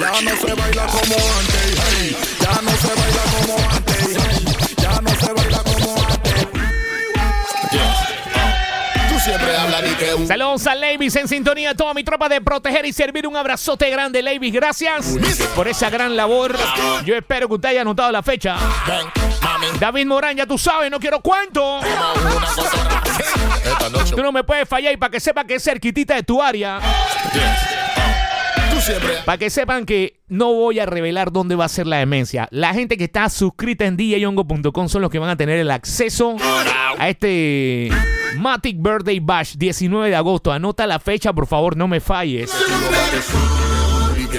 Ya 0.00 0.20
no 0.20 0.36
se 0.40 0.54
baila 0.54 0.86
como 0.86 1.14
antes. 1.38 1.80
hey. 1.86 2.16
Ya 2.40 2.60
no 2.62 2.70
se 2.82 2.94
baila 3.00 3.22
como 3.30 3.54
antes. 3.76 4.16
hey. 4.18 4.74
Ya 4.76 5.00
no 5.00 5.10
se 5.10 5.32
baila 5.34 5.57
Saludos 10.26 10.66
a 10.66 10.74
Levis 10.74 11.16
en 11.16 11.26
sintonía, 11.26 11.74
toda 11.74 11.92
mi 11.94 12.04
tropa 12.04 12.28
de 12.28 12.40
proteger 12.40 12.86
y 12.86 12.92
servir. 12.92 13.26
Un 13.26 13.36
abrazote 13.36 13.90
grande, 13.90 14.22
Levis. 14.22 14.52
Gracias 14.52 15.16
por 15.54 15.66
esa 15.68 15.90
gran 15.90 16.16
labor. 16.16 16.56
Yo 17.04 17.16
espero 17.16 17.48
que 17.48 17.54
usted 17.54 17.68
haya 17.70 17.80
anotado 17.80 18.12
la 18.12 18.22
fecha. 18.22 18.56
David 19.80 20.06
Morán, 20.06 20.36
ya 20.36 20.46
tú 20.46 20.58
sabes, 20.58 20.90
no 20.90 21.00
quiero 21.00 21.20
cuento. 21.20 21.80
Tú 24.10 24.22
no 24.22 24.32
me 24.32 24.44
puedes 24.44 24.68
fallar 24.68 24.92
y 24.92 24.96
para 24.96 25.10
que 25.10 25.20
sepa 25.20 25.44
que 25.44 25.56
es 25.56 25.64
cerquitita 25.64 26.14
de 26.14 26.22
tu 26.22 26.42
área. 26.42 26.80
Para 29.24 29.38
que 29.38 29.50
sepan 29.50 29.84
que 29.84 30.20
no 30.28 30.52
voy 30.52 30.78
a 30.78 30.86
revelar 30.86 31.32
dónde 31.32 31.56
va 31.56 31.64
a 31.64 31.68
ser 31.68 31.86
la 31.86 31.96
demencia. 31.98 32.48
La 32.50 32.72
gente 32.74 32.96
que 32.96 33.04
está 33.04 33.28
suscrita 33.28 33.86
en 33.86 33.96
djyongo.com 33.96 34.88
son 34.88 35.02
los 35.02 35.10
que 35.10 35.18
van 35.18 35.30
a 35.30 35.36
tener 35.36 35.58
el 35.58 35.70
acceso 35.70 36.36
a 36.98 37.08
este 37.08 37.90
Matic 38.36 38.76
Birthday 38.78 39.20
Bash 39.20 39.54
19 39.56 40.10
de 40.10 40.16
agosto. 40.16 40.52
Anota 40.52 40.86
la 40.86 40.98
fecha, 40.98 41.32
por 41.32 41.46
favor, 41.46 41.76
no 41.76 41.88
me 41.88 42.00
falles. 42.00 42.52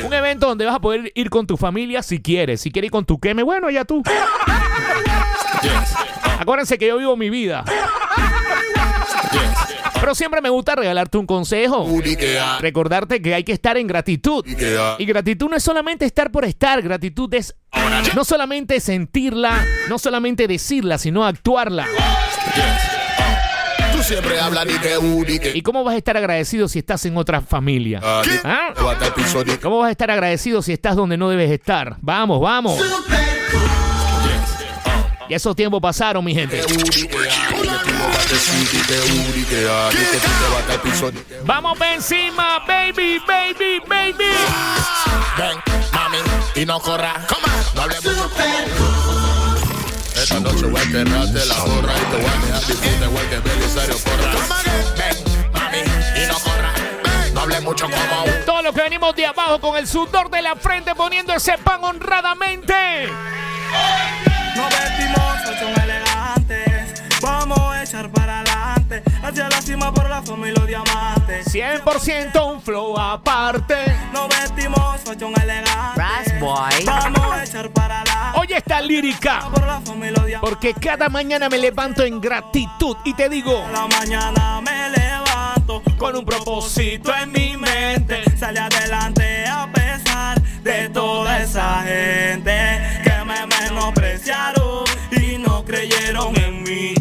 Un 0.06 0.14
evento 0.14 0.48
donde 0.48 0.66
vas 0.66 0.76
a 0.76 0.80
poder 0.80 1.12
ir 1.16 1.30
con 1.30 1.48
tu 1.48 1.58
familia 1.58 2.04
si 2.04 2.22
quieres. 2.22 2.62
Si 2.62 2.72
quieres 2.72 2.88
ir 2.88 2.92
con 2.92 3.06
tu 3.06 3.20
queme, 3.20 3.44
bueno, 3.44 3.70
ya 3.70 3.86
tú. 3.86 4.04
Acuérdense 6.40 6.78
que 6.78 6.88
yo 6.88 6.98
vivo 6.98 7.18
mi 7.18 7.30
vida. 7.30 7.64
Pero 10.00 10.16
siempre 10.16 10.42
me 10.42 10.50
gusta 10.50 10.76
regalarte 10.76 11.18
un 11.18 11.26
consejo. 11.26 11.86
Recordarte 12.60 13.22
que 13.22 13.34
hay 13.34 13.44
que 13.44 13.52
estar 13.52 13.78
en 13.78 13.88
gratitud. 13.88 14.46
Y 14.98 15.06
gratitud 15.06 15.50
no 15.50 15.58
es 15.58 15.64
solamente 15.64 16.06
estar 16.06 16.32
por 16.32 16.46
estar. 16.46 16.82
Gratitud 16.82 17.34
es 17.34 17.56
no 18.16 18.24
solamente 18.24 18.80
sentirla, 18.80 19.66
no 19.90 20.00
solamente 20.00 20.48
decirla, 20.48 20.98
sino 20.98 21.26
actuarla. 21.26 21.86
Siempre 24.10 24.40
hablas 24.40 24.66
ni 24.66 24.74
que 24.80 24.98
unique. 24.98 25.52
¿Y 25.54 25.62
cómo 25.62 25.84
vas 25.84 25.94
a 25.94 25.98
estar 25.98 26.18
agradecido 26.18 26.68
si 26.68 26.80
estás 26.80 27.06
en 27.06 27.16
otra 27.16 27.42
familia? 27.42 28.02
¿Ah? 28.04 28.74
¿Cómo 29.62 29.78
vas 29.78 29.90
a 29.90 29.92
estar 29.92 30.10
agradecido 30.10 30.64
si 30.64 30.74
estás 30.74 30.96
donde 30.96 31.16
no 31.16 31.30
debes 31.30 31.52
estar? 31.52 31.96
Vamos, 32.02 32.42
vamos. 32.42 32.82
Y 35.28 35.34
esos 35.36 35.56
tiempos 35.56 35.80
pasaron, 35.80 36.26
mi 36.26 36.34
gente. 36.34 36.60
Vamos 41.46 41.78
pa' 41.78 41.94
encima, 41.94 42.64
baby, 42.68 43.22
baby, 43.28 43.80
baby. 43.88 44.26
Ven, 45.38 45.58
mami, 45.94 46.18
y 46.56 46.66
no 46.66 46.80
corra. 46.80 47.28
No. 47.76 48.99
Esta 50.30 50.42
noche 50.42 50.68
voy 50.68 50.80
a 50.80 50.84
enterrarte 50.84 51.44
la 51.48 51.60
gorra 51.62 51.92
y 51.92 52.12
te 52.12 52.18
voy 52.18 52.26
a 52.30 52.46
dejar 52.46 52.68
disfrute, 52.68 53.08
güey, 53.08 53.30
que 53.30 53.40
Belisario 53.40 53.96
corra. 53.98 54.32
Ven, 54.96 55.52
mami, 55.52 55.78
y 55.80 56.28
no 56.28 56.34
corra. 56.36 56.74
No 57.34 57.42
hables 57.42 57.64
mucho 57.64 57.86
como 57.90 58.24
un 58.26 58.46
Todos 58.46 58.64
los 58.64 58.76
que 58.76 58.82
venimos 58.84 59.16
de 59.16 59.26
abajo 59.26 59.60
con 59.60 59.76
el 59.76 59.88
sudor 59.88 60.30
de 60.30 60.44
la 60.44 60.56
frente 60.56 60.94
poniendo 60.94 61.34
ese 61.34 61.58
pan 61.58 61.84
honradamente. 61.84 63.08
Nos 64.56 64.70
vestimos, 64.70 65.60
son 65.60 65.82
elegantes. 65.82 67.02
Vamos 67.24 67.60
a 67.74 67.84
echar 67.84 68.12
para 68.12 68.42
adelante. 68.42 68.49
Hacia 69.30 69.48
la 69.48 69.62
cima 69.62 69.94
por 69.94 70.10
la 70.10 70.24
fama 70.24 70.50
y 70.50 70.52
los 70.54 70.66
diamantes. 70.66 71.54
100% 71.54 72.52
un 72.52 72.60
flow 72.60 72.98
aparte. 72.98 73.76
Nos 74.12 74.28
vestimos, 74.28 75.02
son 75.02 75.40
elegantes. 75.40 75.96
Brass 75.96 76.40
boy. 76.40 76.84
Vamos 76.84 77.32
a 77.34 77.44
echar 77.44 77.70
para 77.70 78.02
adelante. 78.02 78.40
Oye 78.40 78.58
esta 78.58 78.82
lírica. 78.82 79.48
Por 79.52 79.68
la 79.68 79.82
fama 79.82 80.08
y 80.08 80.10
los 80.10 80.26
diamantes. 80.26 80.50
Porque 80.50 80.74
cada 80.74 81.10
mañana 81.10 81.48
me 81.48 81.60
levanto 81.60 82.04
en 82.04 82.20
gratitud 82.20 82.98
y 83.06 83.14
te 83.14 83.30
digo. 83.30 83.64
La 83.72 83.86
mañana 83.86 84.62
me 84.62 84.90
levanto 84.90 85.84
Con 86.00 86.16
un 86.16 86.26
propósito 86.26 87.16
en 87.16 87.32
mi 87.32 87.56
mente. 87.56 88.24
Sale 88.36 88.62
adelante 88.62 89.46
a 89.46 89.72
pesar 89.72 90.42
de 90.64 90.90
toda 90.90 91.40
esa 91.40 91.84
gente 91.84 92.82
que 93.04 93.26
me 93.26 93.46
menospreciaron 93.46 94.86
y 95.12 95.38
no 95.38 95.64
creyeron 95.64 96.36
en 96.36 96.64
mí. 96.64 96.96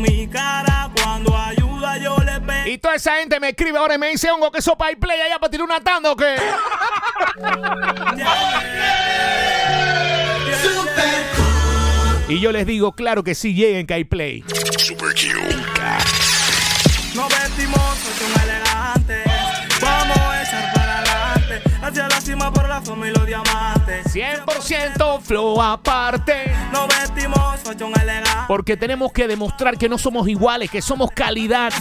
En 0.00 0.16
mi 0.16 0.26
cara 0.28 0.90
cuando 0.94 1.36
ayuda 1.36 1.98
yo 1.98 2.16
les 2.24 2.40
pedí. 2.40 2.70
Y 2.70 2.78
toda 2.78 2.94
esa 2.94 3.16
gente 3.16 3.38
me 3.38 3.50
escribe 3.50 3.76
ahora 3.76 3.96
y 3.96 3.98
me 3.98 4.08
dice, 4.08 4.30
hongo, 4.30 4.50
que 4.50 4.62
sopa 4.62 4.90
y 4.90 4.96
play 4.96 5.20
allá 5.20 5.38
para 5.38 5.50
tirar 5.50 5.66
una 5.66 5.80
tanda 5.80 6.12
o 6.12 6.16
qué. 6.16 6.36
Y 12.28 12.38
yo 12.38 12.52
les 12.52 12.64
digo, 12.64 12.92
claro 12.92 13.24
que 13.24 13.34
sí, 13.34 13.54
lleguen 13.54 13.88
que 13.88 13.94
hay 13.94 14.04
play. 14.04 14.44
Super. 14.78 15.12
Nos 17.12 17.28
vestimos, 17.28 17.98
son 17.98 18.42
elegantes. 18.44 19.24
Vamos 19.80 20.16
a 20.16 20.42
echar 20.44 20.72
para 20.72 20.98
adelante. 20.98 21.62
Hacia 21.82 22.08
la 22.08 22.20
cima 22.20 22.52
por 22.80 22.88
la 22.88 22.94
fama 22.94 23.08
y 23.08 23.10
los 23.10 23.26
diamantes. 23.26 24.14
100% 24.14 25.20
flow 25.20 25.60
aparte. 25.60 26.52
Nos 26.72 26.88
vestimos, 26.88 27.60
son 27.78 27.92
elegantes. 28.00 28.32
Porque 28.48 28.76
tenemos 28.76 29.12
que 29.12 29.26
demostrar 29.28 29.76
que 29.78 29.88
no 29.88 29.98
somos 29.98 30.28
iguales, 30.28 30.70
que 30.70 30.82
somos 30.82 31.10
calidad. 31.12 31.72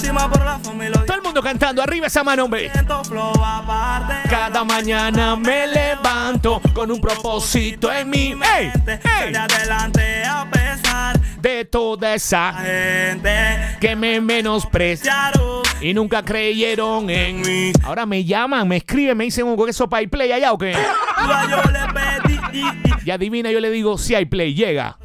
Todo 1.06 1.16
el 1.18 1.22
mundo 1.24 1.42
cantando, 1.42 1.82
arriba 1.82 2.08
esa 2.08 2.24
mano, 2.24 2.46
hombre. 2.46 2.70
diamantes. 2.70 3.04
Flow 3.10 3.34
aparte. 3.44 4.30
Cada 4.30 4.64
mañana 4.64 5.36
me 5.36 5.68
levanto 5.68 6.62
con 6.74 6.92
un 6.92 7.02
propósito 7.02 7.92
en 7.92 8.10
mí. 8.10 8.36
¡Ey! 8.58 8.72
¡Ey! 8.88 9.00
Sale 9.34 9.38
adelante 9.38 10.24
a 10.26 10.50
pesar 10.50 11.20
De 11.42 11.66
toda 11.66 12.14
esa 12.14 12.54
gente 12.54 13.78
que 13.80 13.96
me 13.96 14.20
menosprecia 14.22 15.12
Claro, 15.32 15.62
y 15.82 15.94
nunca 15.94 16.24
creyeron 16.24 17.10
en 17.10 17.42
mí. 17.42 17.72
Ahora 17.84 18.06
me 18.06 18.24
llaman, 18.26 18.68
me 18.68 18.78
escriben, 18.78 19.18
me 19.18 19.24
dicen, 19.26 19.46
Hugo, 19.46 19.68
¿eso 19.68 19.88
para 19.88 20.06
play 20.08 20.32
allá 20.32 20.52
o 20.52 20.58
qué? 20.58 20.76
Ayuda 21.18 21.48
yo 21.50 21.72
le 21.72 21.80
pedí 21.94 22.40
y, 22.54 22.62
y 22.62 22.94
Y 23.06 23.12
adivina, 23.12 23.52
yo 23.52 23.60
le 23.60 23.70
digo, 23.72 23.98
si 23.98 24.16
hay 24.16 24.26
play, 24.26 24.54
llega. 24.54 24.98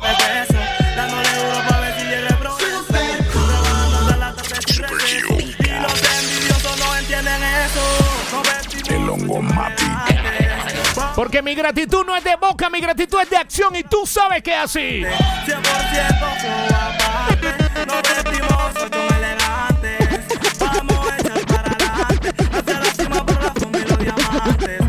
el 8.89 9.07
no 9.07 9.15
hongo. 9.15 9.43
Porque 11.15 11.43
mi 11.43 11.55
gratitud 11.55 12.05
no 12.05 12.17
es 12.17 12.25
de 12.25 12.37
boca, 12.37 12.69
mi 12.71 12.81
gratitud 12.81 13.21
es 13.21 13.31
de 13.31 13.37
acción 13.37 13.75
y 13.77 13.85
tú 13.85 14.05
sabes 14.05 14.43
que 14.43 14.53
es 14.53 14.59
así. 14.59 15.03
100% 15.03 15.55
flow 16.41 16.67
aparte. 16.75 17.55
Nos 17.87 18.03
vestimos, 18.03 18.73
son 18.75 19.15
elegantes. 19.17 20.59
Vamos 20.59 21.07
a 21.11 21.19
echar 21.19 21.47
para 21.47 21.71
adelante. 21.71 22.35
Hacia 22.53 22.81
la 22.81 22.87
cima 22.87 23.27
por 23.27 23.43
la 23.43 23.79
y 23.79 23.89
los 23.89 23.99
diamantes. 23.99 24.84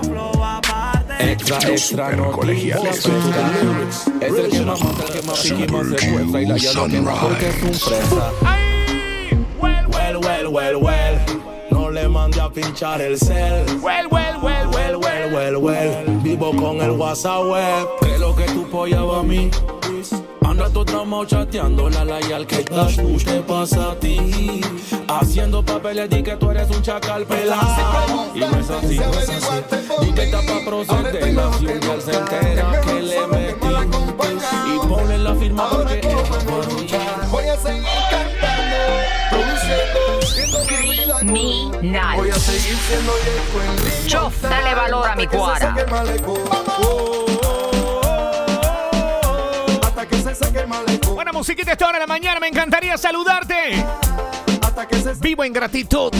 100% 0.00 0.04
flow 0.06 0.44
aparte. 0.44 1.32
Extra, 1.32 1.58
extra, 1.70 2.16
no 2.16 2.30
colegial. 2.32 2.86
Es 2.86 3.04
el 3.06 4.48
que 4.50 4.60
más 4.62 4.82
mata, 4.82 5.04
el 5.04 5.12
que 5.12 5.22
más 5.22 5.40
pique 5.40 5.64
y 5.64 5.72
más 5.72 5.86
secuestra. 5.88 6.42
Y 6.42 6.46
la 6.46 7.20
porque 7.20 7.48
es 7.48 7.62
un 7.62 7.74
fresa. 7.74 8.32
Well, 9.60 9.86
well, 9.88 10.18
Well, 10.20 10.50
well, 10.52 10.76
well, 10.80 11.37
le 12.02 12.08
mande 12.08 12.40
a 12.40 12.48
pinchar 12.48 13.00
el 13.00 13.18
cel. 13.18 13.64
well, 13.82 14.08
well, 14.10 14.40
well, 14.40 14.70
well, 14.70 15.00
well. 15.00 15.30
Well, 15.32 15.32
well, 15.32 15.60
well. 15.60 16.20
Vivo 16.22 16.54
con 16.54 16.80
el 16.80 16.92
WhatsApp 16.92 17.44
web. 17.44 17.88
Que 18.00 18.18
lo 18.18 18.34
que 18.34 18.44
tú 18.44 18.68
pollaba 18.70 19.20
a 19.20 19.22
mí. 19.22 19.50
Anda 20.44 20.68
tu 20.70 20.84
tramo 20.84 21.24
chateando 21.24 21.90
la 21.90 22.04
la 22.04 22.20
y 22.20 22.32
al 22.32 22.46
que 22.46 22.60
estás 22.60 22.96
te 22.96 23.40
pasa 23.42 23.92
a 23.92 23.94
ti. 23.96 24.60
Haciendo 25.08 25.62
papeles 25.64 26.08
di 26.08 26.22
que 26.22 26.36
tú 26.36 26.50
eres 26.50 26.70
un 26.70 26.82
chacal 26.82 27.24
pelado. 27.24 28.30
Y 28.34 28.40
no 28.40 28.58
es 28.58 28.70
así, 28.70 28.98
no 28.98 29.10
es 29.10 29.28
así. 29.28 30.06
Di 30.06 30.12
que 30.12 30.22
está 30.24 30.40
pa' 30.42 30.64
proceder. 30.64 31.34
Nación 31.34 31.80
él 31.82 32.02
se 32.02 32.16
entera 32.16 32.80
que 32.80 33.02
le 33.02 33.26
metí. 33.26 33.66
Y 34.72 34.88
ponle 34.88 35.18
la 35.18 35.34
firma 35.34 35.68
porque 35.70 36.00
Voy 36.46 36.86
Criminal. 41.20 42.16
Voy 42.16 42.30
a 42.30 42.34
seguir 42.34 42.76
siendo. 42.76 43.12
Chof, 44.06 44.42
dale 44.42 44.74
valor 44.74 45.08
a 45.08 45.16
mi 45.16 45.26
cuara. 45.26 45.58
saque 45.58 45.80
el 45.80 45.90
malecón. 45.90 46.40
Hasta 49.82 50.06
que 50.06 50.16
se 50.22 50.34
saque 50.34 50.58
el 50.60 50.68
malecón. 50.68 51.14
Buena 51.14 51.32
musiquita 51.32 51.72
esta 51.72 51.86
hora 51.86 51.98
de 51.98 52.00
la 52.00 52.06
mañana, 52.06 52.40
me 52.40 52.48
encantaría 52.48 52.96
saludarte. 52.96 53.84
Hasta 54.62 54.86
que 54.86 54.96
se 55.00 55.14
Vivo 55.14 55.44
en 55.44 55.52
gratitud. 55.52 56.12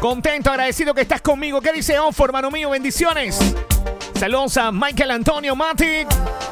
Contento, 0.00 0.50
agradecido 0.50 0.94
que 0.94 1.00
estás 1.00 1.20
conmigo. 1.20 1.60
¿Qué 1.60 1.72
dice 1.72 1.98
Onfo, 1.98 2.24
hermano 2.24 2.50
mío? 2.50 2.70
Bendiciones. 2.70 3.38
Saludos 4.18 4.56
a 4.56 4.70
Michael 4.70 5.10
Antonio 5.10 5.56
Matic. 5.56 6.06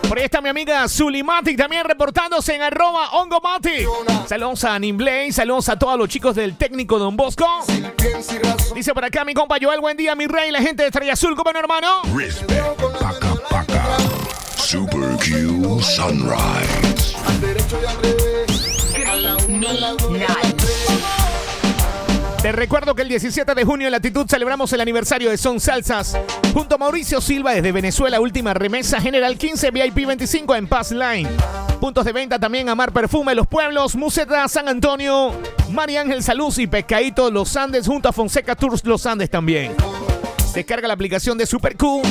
Por 0.08 0.18
ahí 0.18 0.24
está 0.24 0.40
mi 0.40 0.48
amiga 0.48 0.88
Zuli 0.88 1.22
Matic 1.22 1.56
también 1.56 1.84
reportándose 1.84 2.54
en 2.54 2.62
arroba 2.62 3.10
Ongo 3.12 3.40
Matic. 3.40 3.88
Saludos 4.26 4.64
a 4.64 4.78
Nimblay, 4.78 5.32
saludos 5.32 5.68
a 5.68 5.78
todos 5.78 5.98
los 5.98 6.08
chicos 6.08 6.34
del 6.34 6.56
técnico 6.56 6.98
Don 6.98 7.16
Bosco. 7.16 7.46
Dice 8.74 8.94
por 8.94 9.04
acá 9.04 9.24
mi 9.24 9.34
compa 9.34 9.56
Joel, 9.60 9.80
buen 9.80 9.96
día, 9.96 10.14
mi 10.14 10.26
rey, 10.26 10.50
la 10.50 10.60
gente 10.60 10.82
de 10.82 10.88
Estrella 10.88 11.14
Azul, 11.14 11.34
¿cómo 11.36 11.52
no, 11.52 11.58
hermano? 11.58 12.02
Respect. 12.14 12.62
Paca, 13.00 13.34
paca. 13.50 13.96
Super 14.56 15.16
Q 15.18 15.80
Sunrise. 15.82 17.14
Te 22.44 22.52
recuerdo 22.52 22.94
que 22.94 23.00
el 23.00 23.08
17 23.08 23.54
de 23.54 23.64
junio 23.64 23.86
en 23.86 23.92
Latitud 23.92 24.26
celebramos 24.28 24.70
el 24.74 24.80
aniversario 24.82 25.30
de 25.30 25.38
Son 25.38 25.60
Salsas. 25.60 26.14
Junto 26.52 26.74
a 26.74 26.78
Mauricio 26.78 27.22
Silva 27.22 27.54
desde 27.54 27.72
Venezuela, 27.72 28.20
última 28.20 28.52
remesa 28.52 29.00
General 29.00 29.38
15 29.38 29.70
VIP 29.70 30.06
25 30.06 30.54
en 30.54 30.66
Pass 30.66 30.90
Line. 30.90 31.26
Puntos 31.80 32.04
de 32.04 32.12
venta 32.12 32.38
también 32.38 32.68
Amar 32.68 32.92
Perfume 32.92 33.34
Los 33.34 33.46
Pueblos, 33.46 33.96
Museta 33.96 34.46
San 34.48 34.68
Antonio, 34.68 35.32
María 35.70 36.02
Ángel 36.02 36.22
Saluz 36.22 36.58
y 36.58 36.66
Pescadito 36.66 37.30
Los 37.30 37.56
Andes 37.56 37.86
junto 37.86 38.10
a 38.10 38.12
Fonseca 38.12 38.54
Tours 38.54 38.84
Los 38.84 39.06
Andes 39.06 39.30
también. 39.30 39.74
Descarga 40.54 40.86
la 40.86 40.92
aplicación 40.92 41.38
de 41.38 41.46
Super 41.46 41.78
Q. 41.78 42.02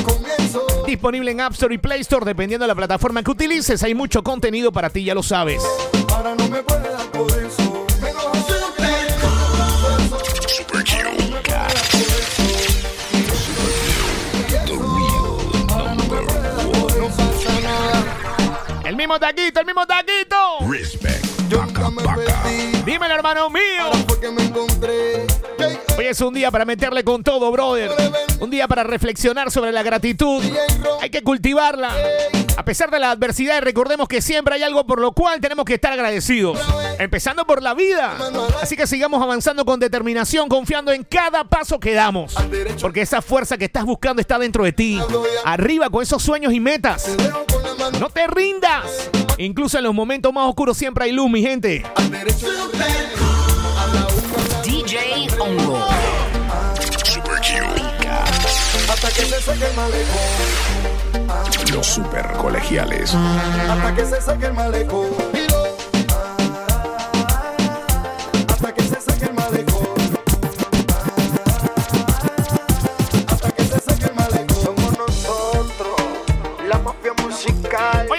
Disponible 0.84 1.30
en 1.30 1.42
App 1.42 1.52
Store 1.52 1.72
y 1.72 1.78
Play 1.78 2.00
Store 2.00 2.26
dependiendo 2.26 2.64
de 2.64 2.68
la 2.68 2.74
plataforma 2.74 3.22
que 3.22 3.30
utilices. 3.30 3.84
Hay 3.84 3.94
mucho 3.94 4.24
contenido 4.24 4.72
para 4.72 4.90
ti, 4.90 5.04
ya 5.04 5.14
lo 5.14 5.22
sabes. 5.22 5.62
Ahora 6.12 6.34
no 6.34 6.48
me 6.48 6.60
puede 6.64 6.90
dar 6.90 7.06
por 7.12 7.30
eso. 7.30 7.63
Mismo 19.04 19.20
taquito, 19.20 19.60
el 19.60 19.66
mismo 19.66 19.86
taquito. 19.86 20.36
Respect. 20.66 21.26
Dímelo, 22.86 23.14
hermano 23.14 23.50
mío. 23.50 23.90
Hoy 25.98 26.06
es 26.06 26.20
un 26.22 26.32
día 26.32 26.50
para 26.50 26.64
meterle 26.64 27.04
con 27.04 27.22
todo, 27.22 27.50
brother. 27.52 27.90
Un 28.40 28.48
día 28.48 28.66
para 28.66 28.82
reflexionar 28.82 29.50
sobre 29.50 29.72
la 29.72 29.82
gratitud. 29.82 30.42
Hay 31.02 31.10
que 31.10 31.22
cultivarla. 31.22 31.92
A 32.56 32.64
pesar 32.64 32.90
de 32.90 32.98
la 32.98 33.10
adversidad, 33.10 33.60
recordemos 33.60 34.08
que 34.08 34.22
siempre 34.22 34.54
hay 34.54 34.62
algo 34.62 34.86
por 34.86 35.00
lo 35.00 35.12
cual 35.12 35.38
tenemos 35.40 35.66
que 35.66 35.74
estar 35.74 35.92
agradecidos. 35.92 36.58
Empezando 36.98 37.46
por 37.46 37.62
la 37.62 37.74
vida. 37.74 38.16
Así 38.62 38.74
que 38.74 38.86
sigamos 38.86 39.22
avanzando 39.22 39.66
con 39.66 39.80
determinación, 39.80 40.48
confiando 40.48 40.92
en 40.92 41.04
cada 41.04 41.44
paso 41.44 41.78
que 41.78 41.92
damos. 41.92 42.34
Porque 42.80 43.02
esa 43.02 43.20
fuerza 43.20 43.58
que 43.58 43.66
estás 43.66 43.84
buscando 43.84 44.22
está 44.22 44.38
dentro 44.38 44.64
de 44.64 44.72
ti. 44.72 44.98
Arriba 45.44 45.90
con 45.90 46.02
esos 46.02 46.22
sueños 46.22 46.54
y 46.54 46.60
metas. 46.60 47.14
No 47.92 48.08
te 48.08 48.26
rindas. 48.26 49.10
Incluso 49.38 49.78
en 49.78 49.84
los 49.84 49.94
momentos 49.94 50.32
más 50.32 50.48
oscuros 50.48 50.76
siempre 50.76 51.04
hay 51.04 51.12
luz, 51.12 51.30
mi 51.30 51.42
gente. 51.42 51.84
DJ 54.64 55.28
Hongo. 55.38 55.86
Super 57.04 57.36
Q. 57.40 57.42
Hasta 58.90 59.08
que 59.08 59.26
se 59.26 59.42
seque 59.42 59.66
el 59.66 59.76
malecón. 59.76 60.16
Los 61.74 61.86
super 61.86 62.32
colegiales. 62.32 63.14
Hasta 63.14 63.94
que 63.94 64.06
se 64.06 64.20
seque 64.20 64.46
el 64.46 64.54
malecón. 64.54 65.10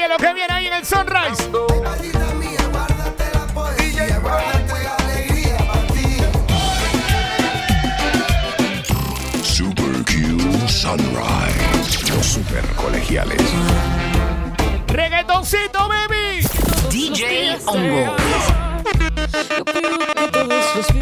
Oye, 0.05 0.13
lo 0.13 0.17
que 0.17 0.33
viene 0.33 0.53
ahí 0.53 0.67
en 0.67 0.73
el 0.73 0.85
Sunrise. 0.85 1.43
Super 9.43 10.03
Q 10.05 10.67
Sunrise. 10.67 12.13
Los 12.13 12.25
super 12.25 12.65
colegiales. 12.75 13.41
Reggaetoncito, 14.87 15.87
baby. 15.87 16.47
DJ 16.91 17.57
Hongo. 17.65 18.15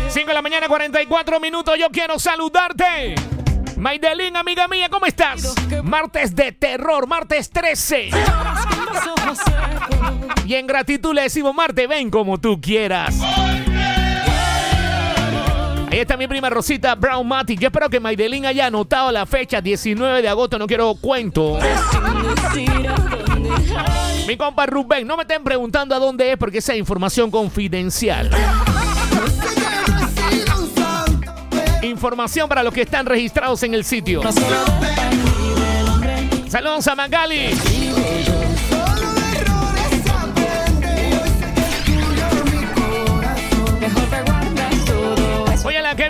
5 0.09 0.27
de 0.27 0.33
la 0.33 0.41
mañana, 0.41 0.67
44 0.67 1.39
minutos. 1.41 1.77
Yo 1.77 1.89
quiero 1.89 2.19
saludarte. 2.19 3.15
Maidelín, 3.75 4.37
amiga 4.37 4.67
mía, 4.69 4.87
¿cómo 4.89 5.05
estás? 5.07 5.55
Martes 5.83 6.33
de 6.35 6.53
terror, 6.53 7.05
martes 7.07 7.49
13. 7.49 8.11
Y 10.45 10.55
en 10.55 10.67
gratitud 10.67 11.13
le 11.13 11.23
decimos, 11.23 11.55
Marte, 11.55 11.87
ven 11.87 12.09
como 12.09 12.37
tú 12.39 12.59
quieras. 12.59 13.19
Ahí 15.93 15.99
está 15.99 16.17
mi 16.17 16.27
prima 16.27 16.49
Rosita 16.49 16.95
Brown 16.95 17.27
Matic. 17.27 17.59
Yo 17.59 17.67
espero 17.67 17.87
que 17.87 17.99
Maidelín 17.99 18.47
haya 18.47 18.65
anotado 18.65 19.11
la 19.11 19.27
fecha 19.27 19.61
19 19.61 20.23
de 20.23 20.27
agosto. 20.27 20.57
No 20.57 20.65
quiero 20.65 20.95
cuento. 20.95 21.59
Mi 24.27 24.35
compa 24.35 24.65
Rubén, 24.65 25.05
no 25.05 25.15
me 25.15 25.21
estén 25.21 25.43
preguntando 25.43 25.93
a 25.93 25.99
dónde 25.99 26.31
es 26.31 26.37
porque 26.37 26.57
esa 26.57 26.73
es 26.73 26.79
información 26.79 27.29
confidencial. 27.29 28.31
Información 31.83 32.49
para 32.49 32.63
los 32.63 32.73
que 32.73 32.81
están 32.81 33.05
registrados 33.05 33.61
en 33.61 33.75
el 33.75 33.83
sitio. 33.83 34.21
Saludos 36.47 36.87
a 36.87 36.95
Magali. 36.95 37.51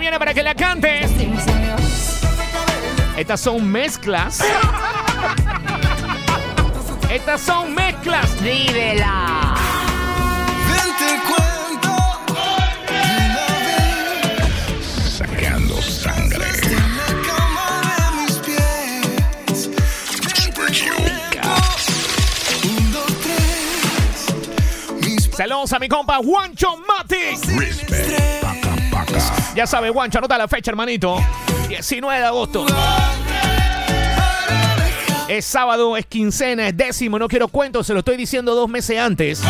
Viene 0.04 0.18
para 0.18 0.34
que 0.34 0.42
la 0.42 0.54
cante. 0.54 1.00
Estas 3.16 3.40
son 3.40 3.66
mezclas. 3.66 4.44
Estas 7.08 7.40
son 7.40 7.74
mezclas. 7.74 8.38
Vívela. 8.42 9.54
Sacando 15.08 15.80
sangre. 15.80 16.44
Saludos 25.34 25.72
a 25.72 25.78
mi 25.78 25.88
compa 25.88 26.18
Juancho 26.18 26.76
Mati. 26.86 27.56
Respect. 27.58 28.43
Ya 29.54 29.66
sabe, 29.68 29.90
Juancho, 29.90 30.18
anota 30.18 30.36
la 30.36 30.48
fecha, 30.48 30.70
hermanito. 30.72 31.16
19 31.68 32.18
de 32.18 32.26
agosto. 32.26 32.66
Es 35.28 35.44
sábado, 35.44 35.96
es 35.96 36.06
quincena, 36.06 36.68
es 36.68 36.76
décimo, 36.76 37.18
no 37.18 37.28
quiero 37.28 37.48
cuentos, 37.48 37.86
se 37.86 37.92
lo 37.92 38.00
estoy 38.00 38.16
diciendo 38.16 38.54
dos 38.54 38.68
meses 38.68 38.98
antes. 38.98 39.42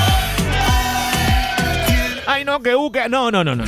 Ay, 2.26 2.44
no, 2.44 2.60
que 2.60 2.74
busque. 2.74 3.08
No, 3.08 3.30
no, 3.30 3.42
no, 3.42 3.54
no. 3.54 3.64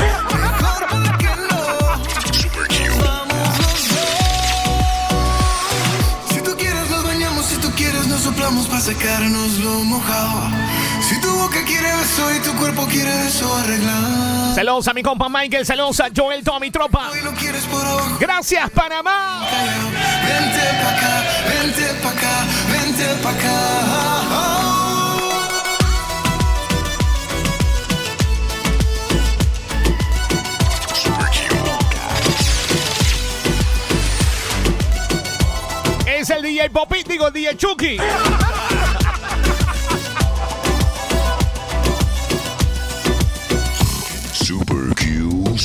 Si 6.29 6.41
tú 6.41 6.57
quieres 6.57 6.91
nos 6.91 7.05
bañamos, 7.05 7.47
si 7.47 7.57
tú 7.57 7.71
quieres 7.77 8.07
nos 8.07 8.21
soplamos 8.21 8.67
para 8.67 8.81
secarnos 8.81 9.59
lo 9.59 9.85
mojado. 9.85 10.56
Si 12.17 12.41
tu 12.41 12.57
cuerpo 12.57 12.87
quiere 12.87 13.27
eso 13.27 13.55
arreglar. 13.57 14.55
Saludos 14.55 14.89
a 14.89 14.95
mi 14.95 15.03
compa 15.03 15.29
Michael, 15.29 15.67
saludos 15.67 16.01
a 16.01 16.09
Joel, 16.17 16.43
toda 16.43 16.59
mi 16.59 16.71
tropa. 16.71 17.11
Hoy 17.11 17.21
lo 17.21 17.33
quieres 17.35 17.63
por 17.65 17.85
abajo. 17.85 18.17
Gracias, 18.19 18.71
Panamá. 18.71 19.47
Vente 20.27 20.63
pa' 20.83 20.91
acá, 20.97 21.23
vente 21.47 21.85
pa' 22.03 22.09
acá, 22.09 22.47
vente 22.73 23.05
pa' 23.23 23.31
acá. 23.31 24.07
Es 36.07 36.31
el 36.31 36.43
DJ 36.43 36.71
Popit, 36.71 37.07
digo, 37.07 37.31
DJ 37.31 37.57
Chucky. 37.59 37.99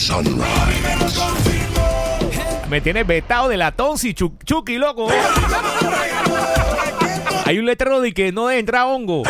Sunrise. 0.02 0.41
Me 2.70 2.82
tiene 2.82 3.04
vetado 3.04 3.49
de 3.49 3.58
la 3.58 3.72
tonsi, 3.72 4.16
Chu- 4.16 4.34
Chucky, 4.43 4.78
loco. 4.78 5.08
Hay 7.45 7.60
un 7.60 7.66
letrero 7.68 8.02
de 8.02 8.12
que 8.12 8.32
no 8.32 8.47
debe 8.47 8.60
entrar 8.62 8.88
hongo. 8.88 9.22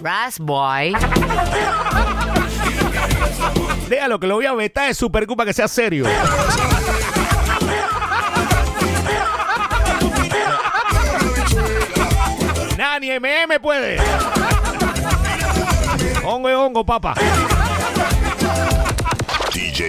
Brass 0.00 0.38
Boy. 0.38 0.94
Déjalo 3.90 4.18
que 4.18 4.26
lo 4.26 4.36
voy 4.36 4.46
a 4.46 4.54
vetar 4.54 4.88
de 4.88 4.94
Super 4.94 5.26
Cupa 5.26 5.44
que 5.44 5.52
sea 5.52 5.68
serio. 5.68 6.06
Nada, 12.76 12.98
ni 13.00 13.10
MM 13.10 13.58
puede. 13.60 13.98
Hongo 16.24 16.48
es 16.48 16.56
hongo, 16.56 16.84
papá. 16.84 17.14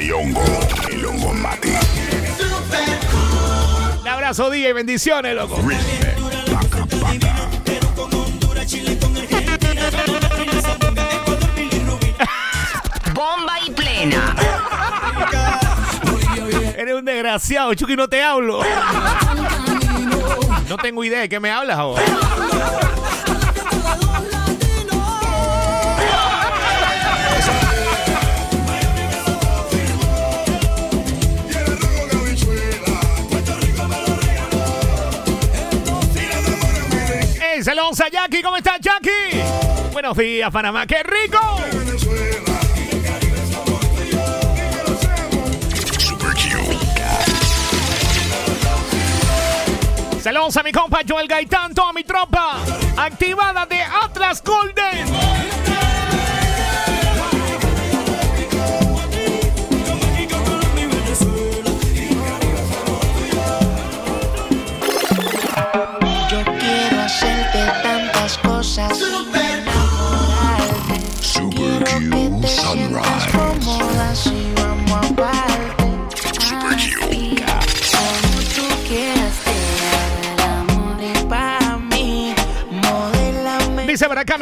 DJ 0.08 0.14
Hongo. 0.14 0.42
El 0.90 1.06
Hongo 1.06 1.34
Mati. 1.34 1.68
Un 4.02 4.08
abrazo, 4.08 4.50
día 4.50 4.70
y 4.70 4.74
bendiciones, 4.74 5.36
loco. 5.36 5.62
Respect. 5.68 6.18
Paca, 6.50 6.86
paca. 6.86 7.50
Bomba 13.14 13.60
y 13.66 13.72
play. 13.72 13.98
Buena. 13.98 14.36
Eres 16.78 16.96
un 16.96 17.04
desgraciado, 17.04 17.74
Chucky, 17.74 17.98
no 17.98 18.08
te 18.08 18.24
hablo. 18.24 18.62
No 20.70 20.78
tengo 20.78 21.04
idea 21.04 21.20
de 21.20 21.28
qué 21.28 21.42
me 21.42 21.52
hablas 21.52 21.78
ahora. 21.78 22.04
¡Ey, 37.88 37.94
saludos 37.96 38.02
a 38.02 38.10
Jackie! 38.10 38.42
¿Cómo 38.42 38.58
estás, 38.58 38.80
Jackie? 38.82 39.42
Buenos 39.94 40.18
días, 40.18 40.52
Panamá. 40.52 40.86
¡Qué 40.86 41.04
rico! 41.04 41.40
Saludos 50.22 50.58
a 50.58 50.64
mi 50.64 50.72
compa 50.74 51.00
Joel 51.08 51.28
Gaitán, 51.30 51.74
toda 51.74 51.94
mi 51.94 52.04
tropa 52.04 52.58
activada 52.98 53.66
de 53.66 53.82
Atlas 53.82 54.44
Golden. 54.44 55.67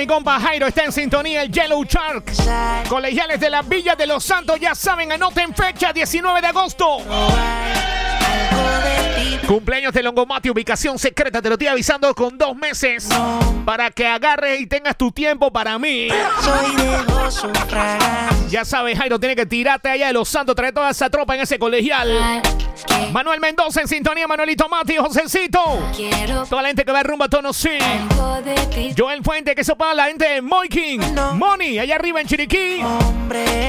Mi 0.06 0.08
compa 0.08 0.40
está 0.68 0.84
en 0.84 0.92
sintonía 0.92 1.42
el 1.42 1.52
Yellow 1.52 1.84
Shark. 1.84 2.26
Colegiales 2.88 3.40
de 3.40 3.50
la 3.50 3.64
Villa 3.64 3.96
de 3.96 4.06
los 4.06 4.24
Santos 4.24 4.60
ya 4.60 4.76
saben, 4.76 5.12
anoten 5.12 5.54
fecha 5.56 5.92
19 5.92 6.42
de 6.42 6.48
agosto. 6.48 6.98
Cumpleaños 9.48 9.94
de 9.94 10.02
Longomati, 10.02 10.50
ubicación 10.50 10.98
secreta, 10.98 11.42
te 11.42 11.50
lo 11.50 11.56
estoy 11.56 11.68
avisando 11.68 12.14
con 12.16 12.38
dos 12.38 12.56
meses 12.56 13.08
para 13.64 13.92
que 13.92 14.08
agarres 14.08 14.60
y 14.60 14.66
tengas 14.66 14.98
tu 14.98 15.12
tiempo 15.12 15.52
para 15.52 15.78
mí. 15.78 16.08
Soy 16.42 16.76
de. 16.76 18.50
Ya 18.50 18.66
sabes, 18.66 18.98
Jairo, 18.98 19.20
tiene 19.20 19.36
que 19.36 19.46
tirarte 19.46 19.90
allá 19.90 20.08
de 20.08 20.14
los 20.14 20.30
Santos, 20.30 20.56
traer 20.56 20.74
toda 20.74 20.90
esa 20.90 21.10
tropa 21.10 21.36
en 21.36 21.42
ese 21.42 21.60
colegial. 21.60 22.10
Manuel 23.12 23.40
Mendoza 23.40 23.82
en 23.82 23.88
sintonía, 23.88 24.28
Manuelito 24.28 24.68
Mati, 24.68 24.98
Josecito. 24.98 25.60
Toda 26.50 26.62
la 26.62 26.68
gente 26.70 26.84
que 26.84 26.92
va 26.92 27.04
rumbo 27.04 27.26
a 27.26 27.30
tono 27.30 27.54
sí. 27.54 27.78
Joel 28.98 29.24
Fuente, 29.24 29.56
que 29.56 29.62
eso 29.62 29.76
para 29.76 29.94
la 29.94 30.06
gente 30.06 30.28
de 30.28 30.42
Moiking. 30.42 31.02
Moni, 31.34 31.80
allá 31.80 31.96
arriba 31.96 32.22
en 32.22 32.28
Chiriquí. 32.28 32.82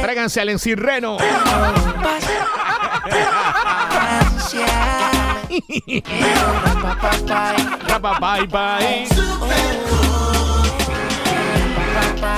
Tráiganse 0.00 0.40
al 0.40 0.50
encirreno. 0.50 1.16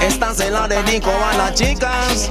Esta 0.03 0.35
se 0.35 0.51
la 0.51 0.69
dedico 0.69 1.11
a 1.11 1.37
las 1.37 1.55
chicas. 1.55 2.31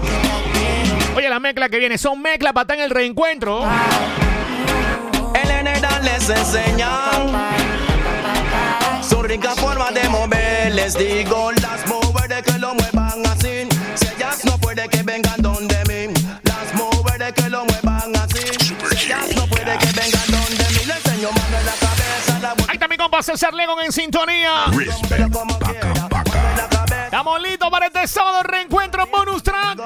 Oye, 1.16 1.30
la 1.30 1.40
mezcla 1.40 1.70
que 1.70 1.80
viene 1.80 1.98
son 1.98 2.22
mezclas 2.22 2.54
para 2.54 2.64
estar 2.64 2.78
en 2.78 2.84
el 2.84 2.90
reencuentro. 2.90 3.66
El 5.34 5.52
Eneda 5.52 6.00
les 6.00 6.30
enseña 6.30 6.90
su 9.02 9.22
rica 9.24 9.52
forma 9.56 9.92
de 9.92 10.08
mover. 10.10 10.74
Les 10.74 10.98
digo, 10.98 11.52
las 11.54 11.88
mujeres 11.88 12.44
que 12.44 12.60
lo 12.60 12.74
muevan 12.76 13.26
así. 13.26 13.77
Compa 23.08 23.24
César 23.24 23.54
Legon 23.54 23.80
en 23.80 23.92
sintonía. 23.94 24.66
Respect. 24.74 25.34
Paca, 25.34 26.10
paca. 26.10 27.06
Estamos 27.06 27.42
listos 27.42 27.70
para 27.70 27.86
este 27.86 28.06
sábado 28.06 28.44
reencuentro 28.44 29.08
bonus 29.08 29.42
track. 29.42 29.80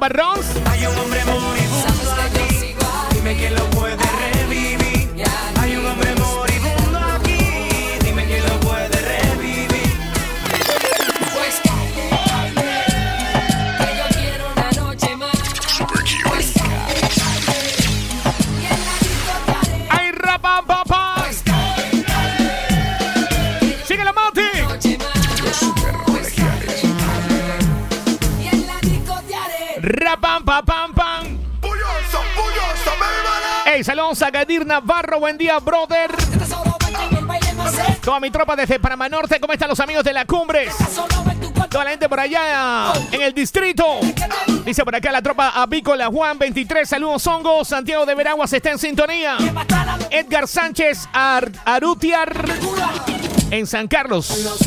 ¿Qué 0.00 0.06
baby. 33.80 33.80
¡Ey, 33.80 33.84
saludos 33.84 34.22
a 34.22 34.30
Gadir 34.30 34.66
Navarro! 34.66 35.18
¡Buen 35.20 35.38
día, 35.38 35.58
brother! 35.58 36.10
Toda 38.02 38.20
mi 38.20 38.30
tropa 38.30 38.56
desde 38.56 38.78
Panamá 38.78 39.08
Norte, 39.08 39.38
¿cómo 39.40 39.52
están 39.52 39.68
los 39.68 39.80
amigos 39.80 40.04
de 40.04 40.12
la 40.12 40.24
Cumbres? 40.24 40.74
Toda 41.68 41.84
la 41.84 41.90
gente 41.90 42.08
por 42.08 42.18
allá 42.18 42.92
en 43.12 43.20
el 43.22 43.32
distrito. 43.32 43.84
Dice 44.64 44.84
por 44.84 44.94
acá 44.94 45.12
la 45.12 45.22
tropa 45.22 45.50
Avícola 45.50 46.08
Juan 46.08 46.38
23. 46.38 46.88
Saludos, 46.88 47.26
Hongo. 47.26 47.64
Santiago 47.64 48.04
de 48.06 48.14
Veraguas 48.14 48.52
está 48.52 48.70
en 48.70 48.78
sintonía. 48.78 49.36
Edgar 50.10 50.48
Sánchez 50.48 51.08
Ar- 51.12 51.52
Arutiar 51.64 52.44
en 53.50 53.66
San 53.66 53.86
Carlos. 53.86 54.58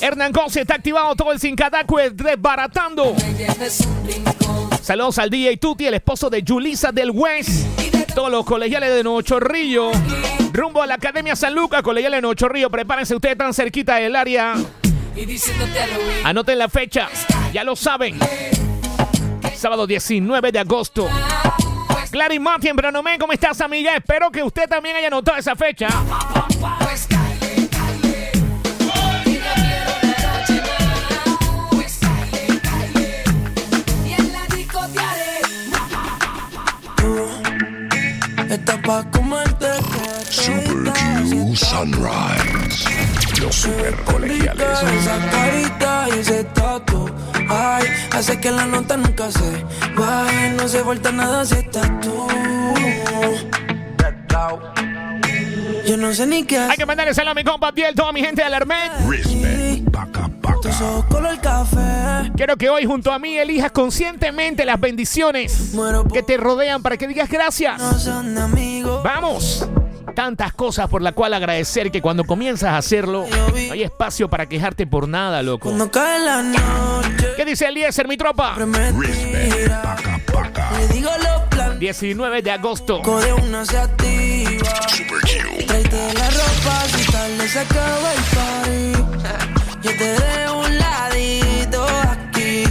Hernán 0.00 0.30
Gonce 0.32 0.60
está 0.60 0.74
activado 0.74 1.16
todo 1.16 1.32
el 1.32 1.40
Sincadacue 1.40 2.10
desbaratando. 2.10 3.14
Saludos 4.82 5.18
al 5.18 5.30
DJ 5.30 5.56
Tuti, 5.56 5.86
el 5.86 5.94
esposo 5.94 6.30
de 6.30 6.44
Julisa 6.46 6.92
del 6.92 7.10
West. 7.10 7.66
Todos 8.14 8.30
los 8.30 8.44
colegiales 8.44 8.94
de 8.94 9.02
Nuevo 9.02 9.22
Chorrillo. 9.22 9.90
Rumbo 10.52 10.82
a 10.82 10.86
la 10.86 10.94
Academia 10.94 11.36
San 11.36 11.54
Lucas, 11.54 11.82
colegiales 11.82 12.18
de 12.18 12.22
Nuevo. 12.22 12.70
Prepárense 12.70 13.14
ustedes 13.14 13.38
tan 13.38 13.54
cerquita 13.54 13.96
del 13.96 14.16
área. 14.16 14.54
Anoten 16.24 16.58
la 16.58 16.68
fecha, 16.68 17.08
ya 17.52 17.64
lo 17.64 17.76
saben. 17.76 18.18
Sábado 19.54 19.86
19 19.86 20.52
de 20.52 20.58
agosto. 20.58 21.08
Clary 22.10 22.38
Mati 22.38 22.68
en 22.68 22.76
Branomé, 22.76 23.18
¿cómo 23.18 23.32
estás, 23.32 23.60
amiga? 23.60 23.94
Espero 23.94 24.30
que 24.30 24.42
usted 24.42 24.68
también 24.68 24.96
haya 24.96 25.08
anotado 25.08 25.36
esa 25.38 25.54
fecha. 25.54 25.88
Está 38.48 38.80
pa' 38.80 39.04
comerte 39.10 39.66
Super 40.30 40.92
Q 40.92 41.54
Sunrise. 41.54 42.88
Los 43.40 43.54
super 43.54 43.94
colegiales. 44.04 44.66
Esa 45.00 45.30
carita 45.30 46.06
y 46.08 46.18
ese 46.18 46.44
tatu 46.44 47.10
Ay, 47.48 47.84
hace 48.10 48.40
que 48.40 48.50
la 48.50 48.66
nota 48.66 48.96
nunca 48.96 49.30
se 49.30 49.64
baje 49.96 50.50
No 50.56 50.68
se 50.68 50.82
falta 50.82 51.12
nada 51.12 51.44
si 51.44 51.54
estás 51.54 51.88
tú 52.00 52.26
Yo 55.86 55.96
no 55.96 56.12
sé 56.12 56.26
ni 56.26 56.44
qué 56.44 56.58
Hay 56.58 56.76
que 56.76 56.86
mandarle 56.86 57.14
saludo 57.14 57.32
a 57.32 57.34
mi 57.34 57.44
compa 57.44 57.70
Biel, 57.70 57.94
toda 57.94 58.12
mi 58.12 58.20
gente 58.20 58.42
de 58.42 58.46
Alermet. 58.46 58.92
Respect. 59.08 59.88
Paca, 60.48 60.60
paca. 60.60 60.60
Tus 60.60 60.80
ojos 60.80 61.04
color 61.06 61.40
café 61.40 62.30
Quiero 62.36 62.56
que 62.56 62.70
hoy 62.70 62.84
junto 62.86 63.12
a 63.12 63.18
mí 63.18 63.36
elijas 63.36 63.72
conscientemente 63.72 64.64
las 64.64 64.80
bendiciones 64.80 65.72
que 66.12 66.22
te 66.22 66.36
rodean 66.36 66.82
para 66.82 66.96
que 66.96 67.08
digas 67.08 67.28
gracias. 67.28 67.80
Vamos. 69.04 69.68
Tantas 70.14 70.52
cosas 70.52 70.88
por 70.88 71.02
la 71.02 71.12
cual 71.12 71.34
agradecer 71.34 71.90
que 71.92 72.02
cuando 72.02 72.24
comienzas 72.24 72.70
a 72.70 72.76
hacerlo, 72.78 73.26
no 73.28 73.72
hay 73.72 73.82
espacio 73.82 74.28
para 74.28 74.46
quejarte 74.46 74.86
por 74.86 75.08
nada, 75.08 75.42
loco. 75.42 75.72
¿Qué 77.36 77.44
dice 77.44 77.66
Eliezer, 77.66 78.08
mi 78.08 78.16
tropa? 78.16 78.56
Le 78.56 78.64
digo 80.92 81.10
los 81.22 81.42
planes 81.50 81.78
19 81.78 82.42
de 82.42 82.50
agosto. 82.50 83.00
Yo 89.80 89.92
te 89.96 90.04
dejo 90.04 90.58
un 90.58 90.78
ladito 90.78 91.86
aquí 92.10 92.64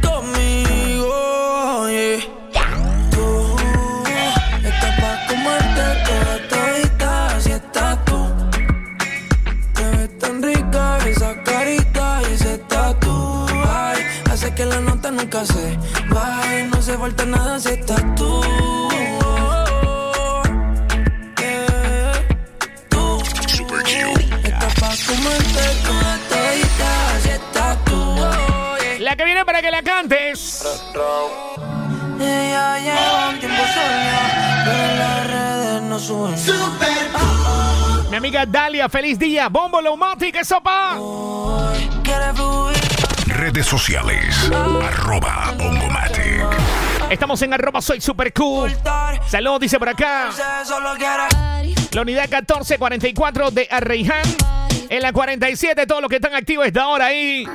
conmigo. 0.00 1.88
yeah. 1.90 3.10
Tú 3.10 3.56
estás 4.62 5.00
pa' 5.00 5.26
comerte 5.28 5.84
toda 6.06 6.36
todita 6.48 7.40
si 7.40 7.50
estás 7.50 8.04
tú. 8.04 8.20
Te 9.74 9.84
ves 9.96 10.18
tan 10.20 10.42
rica 10.42 10.98
esa 11.08 11.42
carita 11.42 12.20
y 12.22 12.34
ese 12.34 12.58
tatu. 12.58 13.46
Ay, 13.68 14.02
hace 14.30 14.54
que 14.54 14.64
la 14.64 14.78
nota 14.78 15.10
nunca 15.10 15.44
se 15.44 15.76
baje. 16.08 16.68
No 16.72 16.80
se 16.80 16.96
falta 16.96 17.24
nada 17.24 17.58
si 17.58 17.70
estás 17.70 18.04
tú. 18.14 18.23
Viene 30.08 30.32
para 30.32 30.34
que 30.34 30.34
la 30.34 30.34
cantes. 30.34 30.64
Ella 32.20 32.78
lleva 32.78 33.28
un 33.30 33.40
tiempo 33.40 33.62
sola, 33.74 34.62
pero 34.64 34.82
en 34.84 34.98
las 34.98 35.26
redes 35.26 35.82
no 35.82 35.98
sube. 35.98 36.36
Mi 38.10 38.16
amiga 38.16 38.46
Dalia, 38.46 38.88
feliz 38.88 39.18
día. 39.18 39.48
Bombo 39.48 39.80
Lomatic, 39.80 40.36
eso 40.36 40.60
pa. 40.60 40.96
Redes 43.26 43.66
sociales. 43.66 44.50
Arroba 44.52 45.54
Ongomatic. 45.58 46.44
Estamos 47.10 47.42
en 47.42 47.52
arroba 47.52 47.80
soy 47.80 48.00
super 48.00 48.32
cool. 48.32 48.74
Salud, 49.26 49.60
dice 49.60 49.78
por 49.78 49.88
acá. 49.88 50.30
La 51.92 52.02
unidad 52.02 52.28
1444 52.28 53.50
de 53.50 53.68
Arreiján. 53.70 54.22
En 54.88 55.02
la 55.02 55.12
47, 55.12 55.86
todos 55.86 56.02
los 56.02 56.08
que 56.08 56.16
están 56.16 56.34
activos 56.34 56.66
esta 56.66 56.86
hora 56.88 57.06
ahí. 57.06 57.46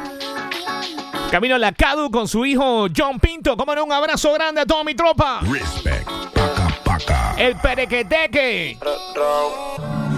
Camino 1.32 1.55
a 1.55 1.59
la 1.59 1.71
Cadu 1.71 2.09
con 2.09 2.27
su 2.27 2.43
hijo 2.43 2.88
John 2.95 3.19
Pinto. 3.19 3.55
Como 3.55 3.75
no, 3.75 3.86
un 3.86 3.91
abrazo 3.91 4.34
grande 4.34 4.61
a 4.61 4.65
toda 4.65 4.84
mi 4.84 4.95
tropa. 4.95 5.41
El 7.38 7.55
Perequeteque. 7.55 8.77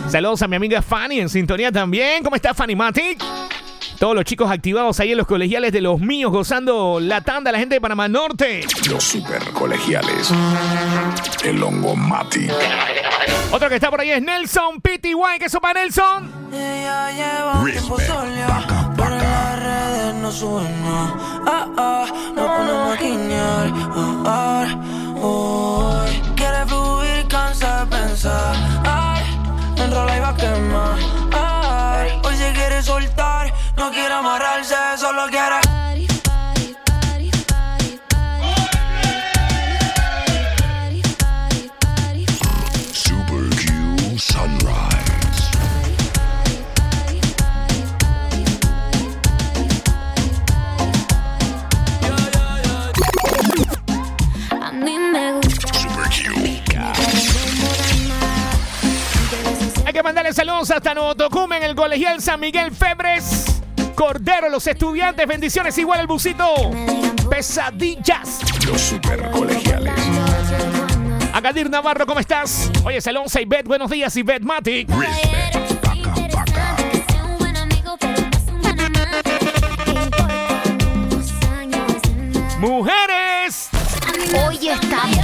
Saludos 0.08 0.42
a 0.42 0.48
mi 0.48 0.56
amiga 0.56 0.82
Fanny 0.82 1.20
en 1.20 1.30
sintonía 1.30 1.72
también. 1.72 2.24
¿Cómo 2.24 2.36
está 2.38 2.54
Fanny 2.54 2.76
Matic? 2.76 3.22
Todos 4.02 4.16
los 4.16 4.26
chicos 4.26 4.50
activados 4.50 5.00
ahí 5.00 5.12
en 5.12 5.18
los 5.20 5.28
colegiales 5.28 5.72
de 5.72 5.80
los 5.80 6.00
míos, 6.00 6.32
gozando 6.32 7.00
la 7.00 7.22
tanda, 7.22 7.52
la 7.52 7.60
gente 7.60 7.76
de 7.76 7.82
Panamá 7.82 8.08
Norte. 8.08 8.66
Los 8.90 9.04
super 9.04 9.44
colegiales. 9.52 10.32
El 11.44 11.62
Ongomatic. 11.62 12.52
Otro 13.52 13.70
que 13.70 13.76
está 13.76 13.92
por 13.92 14.02
ahí 14.02 14.10
es 14.10 14.20
Nelson 14.24 14.82
PTY. 14.82 15.38
¿Qué 15.38 15.48
sopa, 15.50 15.72
Nelson? 15.74 16.32
Ella 16.52 17.12
lleva 17.12 17.64
las 19.08 19.60
redes 19.60 20.16
no 20.16 20.32
sube 20.32 20.64
nada. 20.64 21.16
Ah, 21.46 21.68
ah, 21.78 22.06
no 22.36 22.48
ponemos 22.58 22.98
a 22.98 23.00
guiñar. 23.00 23.72
Ah, 23.96 24.24
ah, 24.26 25.22
hoy 25.22 26.10
quiere 26.36 26.66
fluir, 26.66 27.28
cansa 27.28 27.86
de 27.86 27.96
pensar. 27.96 28.56
Ay, 28.84 29.24
enrola 29.78 30.18
y 30.18 30.20
va 30.22 30.30
a 30.30 30.36
quemar. 30.36 30.98
Ay, 31.34 31.61
quiere 32.62 32.84
soltar, 32.84 33.52
no 33.76 33.90
quiere 33.90 34.14
amarrarse, 34.14 34.76
solo 34.98 35.26
quiere. 35.32 35.91
Mandarle 60.32 60.52
saludos 60.52 60.72
hasta 60.72 60.94
Nuevo 60.94 61.16
Tocumen, 61.16 61.62
en 61.62 61.72
el 61.72 61.76
colegial 61.76 62.22
San 62.22 62.40
Miguel 62.40 62.72
Febres. 62.72 63.62
Cordero, 63.96 64.48
los 64.50 64.66
estudiantes, 64.66 65.28
bendiciones 65.28 65.78
igual 65.78 66.00
el 66.00 66.08
busito. 66.08 66.46
Pesadillas. 67.30 68.40
Los 68.66 68.80
super 68.80 69.30
colegiales. 69.32 69.94
Agadir 71.34 71.70
Navarro, 71.70 72.06
¿cómo 72.06 72.22
estás? 72.22 72.72
Oye, 72.86 73.02
saludos 73.02 73.36
a 73.36 73.42
Ivette, 73.42 73.68
buenos 73.68 73.92
días, 73.92 74.16
Ivette 74.16 74.44
Matic. 74.44 74.90
Mujeres. 82.60 83.70
Hoy 84.48 84.70
está 84.70 85.21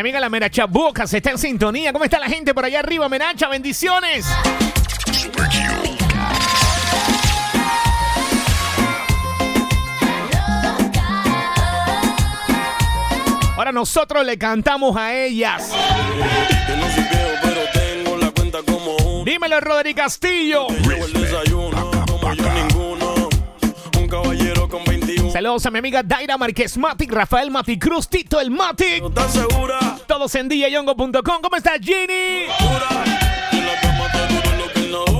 amiga 0.00 0.18
la 0.18 0.30
Menacha 0.30 0.66
Bocas 0.66 1.12
está 1.12 1.30
en 1.30 1.38
sintonía. 1.38 1.92
¿Cómo 1.92 2.04
está 2.04 2.18
la 2.18 2.28
gente 2.28 2.54
por 2.54 2.64
allá 2.64 2.80
arriba, 2.80 3.08
Menacha? 3.08 3.48
Bendiciones. 3.48 4.26
Ahora 13.56 13.72
nosotros 13.72 14.24
le 14.24 14.38
cantamos 14.38 14.96
a 14.96 15.14
ellas. 15.14 15.70
Dímelo, 19.24 19.60
Rodri 19.60 19.94
Castillo. 19.94 20.68
Llevo 21.44 21.70
Saludos 25.32 25.64
a 25.64 25.70
mi 25.70 25.78
amiga 25.78 26.02
Daira 26.02 26.36
Márquez 26.36 26.76
Matic, 26.76 27.12
Rafael 27.12 27.50
Matic 27.52 27.80
Cruz, 27.80 28.08
Tito 28.08 28.40
el 28.40 28.50
Matic. 28.50 29.04
¿Estás 29.04 29.32
segura? 29.32 29.78
Todos 30.06 30.34
en 30.34 30.48
DJyongo.com. 30.48 31.40
¿Cómo 31.40 31.56
está 31.56 31.72
Ginny? 31.80 32.46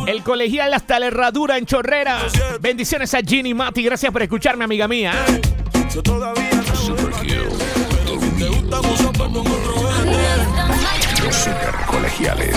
El 0.09 0.23
colegial 0.25 0.75
hasta 0.75 0.99
la 0.99 1.07
herradura 1.07 1.57
en 1.59 1.67
Chorrera. 1.67 2.19
Bendiciones 2.61 3.15
a 3.15 3.21
Ginny 3.21 3.55
Mati. 3.55 3.85
Gracias 3.85 4.13
por 4.13 4.23
escucharme, 4.23 4.65
amiga 4.65 4.89
mía. 4.89 5.13
No. 6.05 6.35
Los 11.23 11.37
super 11.37 11.73
colegiales. 11.87 12.57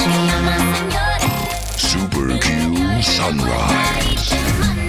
Super 1.78 2.40
Q 2.40 3.04
Sunrise. 3.04 4.83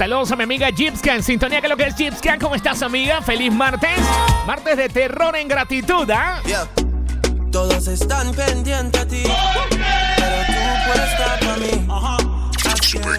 Saludos 0.00 0.32
a 0.32 0.36
mi 0.36 0.44
amiga 0.44 0.68
Gipska 0.72 1.14
en 1.14 1.22
sintonía. 1.22 1.60
¿Qué 1.60 1.66
es 1.66 1.70
lo 1.70 1.76
que 1.76 1.86
es 1.86 1.94
Gipska? 1.94 2.38
¿Cómo 2.38 2.54
estás, 2.54 2.82
amiga? 2.82 3.20
Feliz 3.20 3.52
martes. 3.52 4.00
Martes 4.46 4.78
de 4.78 4.88
terror 4.88 5.36
en 5.36 5.46
gratitud, 5.46 6.10
¿ah? 6.10 6.40
Yeah. 6.46 6.66
Todos 7.52 7.86
están 7.86 8.32
pendientes 8.32 8.98
a 8.98 9.06
ti, 9.06 9.22
pero 9.24 10.36
tú 10.46 10.54
puedes 10.86 11.10
estar 11.12 11.38
para 11.40 11.56
mí. 11.58 11.86
Super 12.80 13.18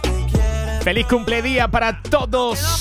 te 0.00 0.10
quieren. 0.30 0.82
Feliz 0.82 1.06
cumpledía 1.06 1.68
para 1.68 2.00
todos 2.00 2.80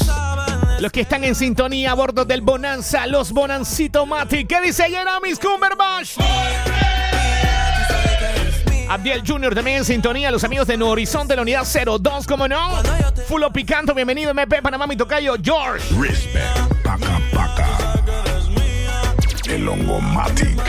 Los 0.80 0.92
que 0.92 1.02
están 1.02 1.24
en 1.24 1.36
sintonía 1.36 1.92
a 1.92 1.94
bordo 1.96 2.26
del 2.26 2.42
Bonanza, 2.42 3.08
los 3.08 3.32
Bonancito 3.32 4.06
Mati. 4.06 4.46
¿Qué 4.46 4.62
dice 4.62 4.90
Yeramis 4.90 5.40
Cumberbatch? 5.40 6.18
Abdiel 8.90 9.24
Jr. 9.26 9.56
también 9.56 9.78
en 9.78 9.86
sintonía. 9.86 10.30
Los 10.30 10.44
amigos 10.44 10.68
de 10.68 10.78
Nuevo 10.78 10.94
Horizonte, 10.94 11.36
la 11.36 11.42
unidad 11.42 11.66
02, 11.66 12.28
como 12.28 12.48
no. 12.48 12.82
Fulo 13.28 13.52
Picanto, 13.52 13.94
bienvenido 13.94 14.32
MP 14.32 14.62
Panamá, 14.62 14.86
mi 14.88 14.96
tocayo 14.96 15.36
George. 15.42 15.84
Respect, 16.00 16.84
paca, 16.84 17.20
paca. 17.34 17.53
El 19.64 19.70
hongo 19.70 20.02
Matic. 20.02 20.62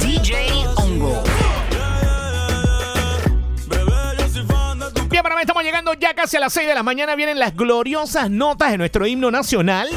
DJ 0.00 0.66
Hongo. 0.74 1.22
Bien, 5.08 5.22
para 5.22 5.36
mí 5.36 5.42
estamos 5.42 5.62
llegando 5.62 5.94
ya 5.94 6.14
casi 6.14 6.36
a 6.36 6.40
las 6.40 6.52
6 6.52 6.66
de 6.66 6.74
la 6.74 6.82
mañana. 6.82 7.14
Vienen 7.14 7.38
las 7.38 7.54
gloriosas 7.54 8.28
notas 8.28 8.72
de 8.72 8.78
nuestro 8.78 9.06
himno 9.06 9.30
nacional. 9.30 9.88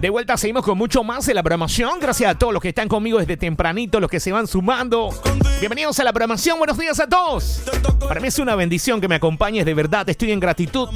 De 0.00 0.08
vuelta 0.08 0.36
seguimos 0.36 0.62
con 0.62 0.78
mucho 0.78 1.02
más 1.02 1.26
de 1.26 1.34
la 1.34 1.42
programación. 1.42 1.98
Gracias 1.98 2.30
a 2.30 2.38
todos 2.38 2.52
los 2.52 2.62
que 2.62 2.68
están 2.68 2.86
conmigo 2.86 3.18
desde 3.18 3.36
tempranito, 3.36 3.98
los 3.98 4.08
que 4.08 4.20
se 4.20 4.30
van 4.30 4.46
sumando. 4.46 5.10
Bienvenidos 5.58 5.98
a 5.98 6.04
la 6.04 6.12
programación. 6.12 6.56
Buenos 6.58 6.78
días 6.78 7.00
a 7.00 7.08
todos. 7.08 7.64
Para 8.06 8.20
mí 8.20 8.28
es 8.28 8.38
una 8.38 8.54
bendición 8.54 9.00
que 9.00 9.08
me 9.08 9.16
acompañes 9.16 9.66
de 9.66 9.74
verdad. 9.74 10.08
Estoy 10.08 10.30
en 10.30 10.38
gratitud 10.38 10.88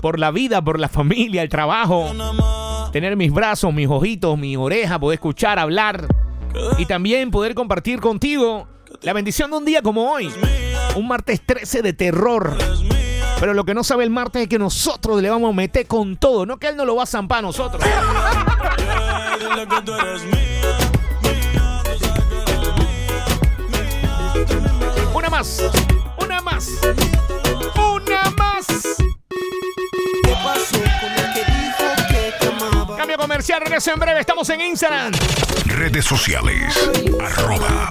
por 0.00 0.20
la 0.20 0.30
vida, 0.30 0.62
por 0.62 0.78
la 0.78 0.88
familia, 0.88 1.42
el 1.42 1.48
trabajo. 1.48 2.12
Tener 2.98 3.14
mis 3.14 3.32
brazos, 3.32 3.72
mis 3.72 3.86
ojitos, 3.86 4.36
mi 4.36 4.56
oreja, 4.56 4.98
poder 4.98 5.18
escuchar, 5.18 5.60
hablar. 5.60 6.08
Y 6.78 6.86
también 6.86 7.30
poder 7.30 7.54
compartir 7.54 8.00
contigo 8.00 8.66
la 9.02 9.12
bendición 9.12 9.52
de 9.52 9.56
un 9.56 9.64
día 9.64 9.82
como 9.82 10.10
hoy. 10.10 10.32
Un 10.96 11.06
martes 11.06 11.40
13 11.46 11.82
de 11.82 11.92
terror. 11.92 12.58
Pero 13.38 13.54
lo 13.54 13.62
que 13.62 13.72
no 13.72 13.84
sabe 13.84 14.02
el 14.02 14.10
martes 14.10 14.42
es 14.42 14.48
que 14.48 14.58
nosotros 14.58 15.22
le 15.22 15.30
vamos 15.30 15.52
a 15.52 15.54
meter 15.54 15.86
con 15.86 16.16
todo. 16.16 16.44
No 16.44 16.56
que 16.56 16.70
él 16.70 16.76
no 16.76 16.84
lo 16.84 16.96
va 16.96 17.04
a 17.04 17.06
zampar 17.06 17.38
a 17.38 17.42
nosotros. 17.42 17.80
Una 25.14 25.30
más. 25.30 25.62
Una 26.20 26.40
más. 26.40 26.68
Comercial, 33.38 33.60
regreso 33.60 33.92
en 33.92 34.00
breve. 34.00 34.18
Estamos 34.18 34.48
en 34.50 34.60
Instagram. 34.60 35.12
Redes 35.66 36.04
sociales. 36.04 36.90
Arroba. 37.24 37.88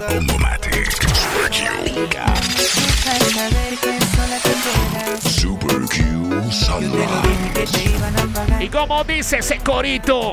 Super 5.22 5.78
Q 5.88 6.52
Sunrise. 6.52 7.88
Y 8.60 8.68
como 8.68 9.02
dice 9.04 9.38
ese 9.38 9.56
corito. 9.60 10.32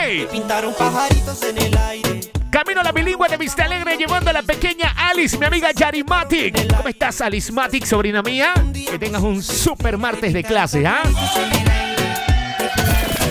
¡Ey! 0.00 0.28
Pintaron 0.30 0.72
pajaritos 0.72 1.42
en 1.42 1.58
el 1.58 1.76
aire. 1.76 2.20
Camino 2.48 2.80
a 2.82 2.84
la 2.84 2.92
bilingüe 2.92 3.28
de 3.28 3.38
Vista 3.38 3.64
Alegre 3.64 3.96
llevando 3.96 4.30
a 4.30 4.34
la 4.34 4.42
pequeña 4.42 4.94
Alice, 4.96 5.36
mi 5.36 5.46
amiga 5.46 5.72
Yarimatic. 5.72 6.76
¿Cómo 6.76 6.88
estás, 6.88 7.20
Alice 7.22 7.50
Matic, 7.50 7.84
sobrina 7.84 8.22
mía? 8.22 8.54
Que 8.88 9.00
tengas 9.00 9.22
un 9.22 9.42
super 9.42 9.98
martes 9.98 10.32
de 10.32 10.44
clase, 10.44 10.86
¿ah? 10.86 11.02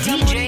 DJ 0.03 0.46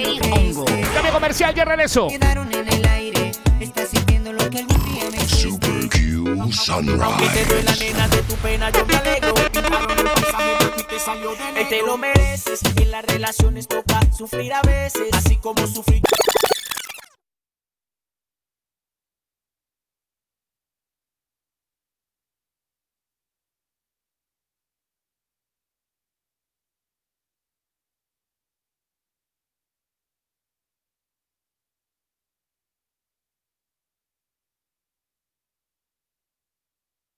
comercial, 1.20 1.54
ya 1.54 1.66
regreso. 1.66 2.08
Quedaron 2.08 2.50
en 2.54 2.68
el 2.72 2.88
aire. 2.88 3.32
Está 3.60 3.86
sintiendo 3.86 4.32
lo 4.32 4.50
que 4.50 4.60
algún 4.60 4.86
día 4.86 5.04
me 5.12 5.20
Super 5.28 5.90
Q 5.90 6.30
Aunque 6.40 6.56
te 6.56 7.46
Sunrise. 7.46 7.86
nena 7.86 8.08
de 8.08 8.22
tu 8.22 8.36
pena, 8.36 8.70
yo 8.70 8.86
me 8.86 8.96
alegro. 8.96 9.34
Pintaron 9.34 10.00
el 10.00 10.06
paisaje 10.06 10.64
de 10.64 10.72
ti 10.78 10.84
te 10.90 11.00
salió 11.00 11.32
de 11.36 11.52
negro. 11.52 11.70
te 11.70 11.82
lo 11.82 11.98
mereces. 11.98 12.62
En 12.78 12.92
las 12.92 13.04
relaciones 13.06 13.68
toca 13.68 14.00
sufrir 14.16 14.54
a 14.54 14.62
veces. 14.62 15.10
Así 15.12 15.36
como 15.36 15.68
sufrí. 15.68 16.02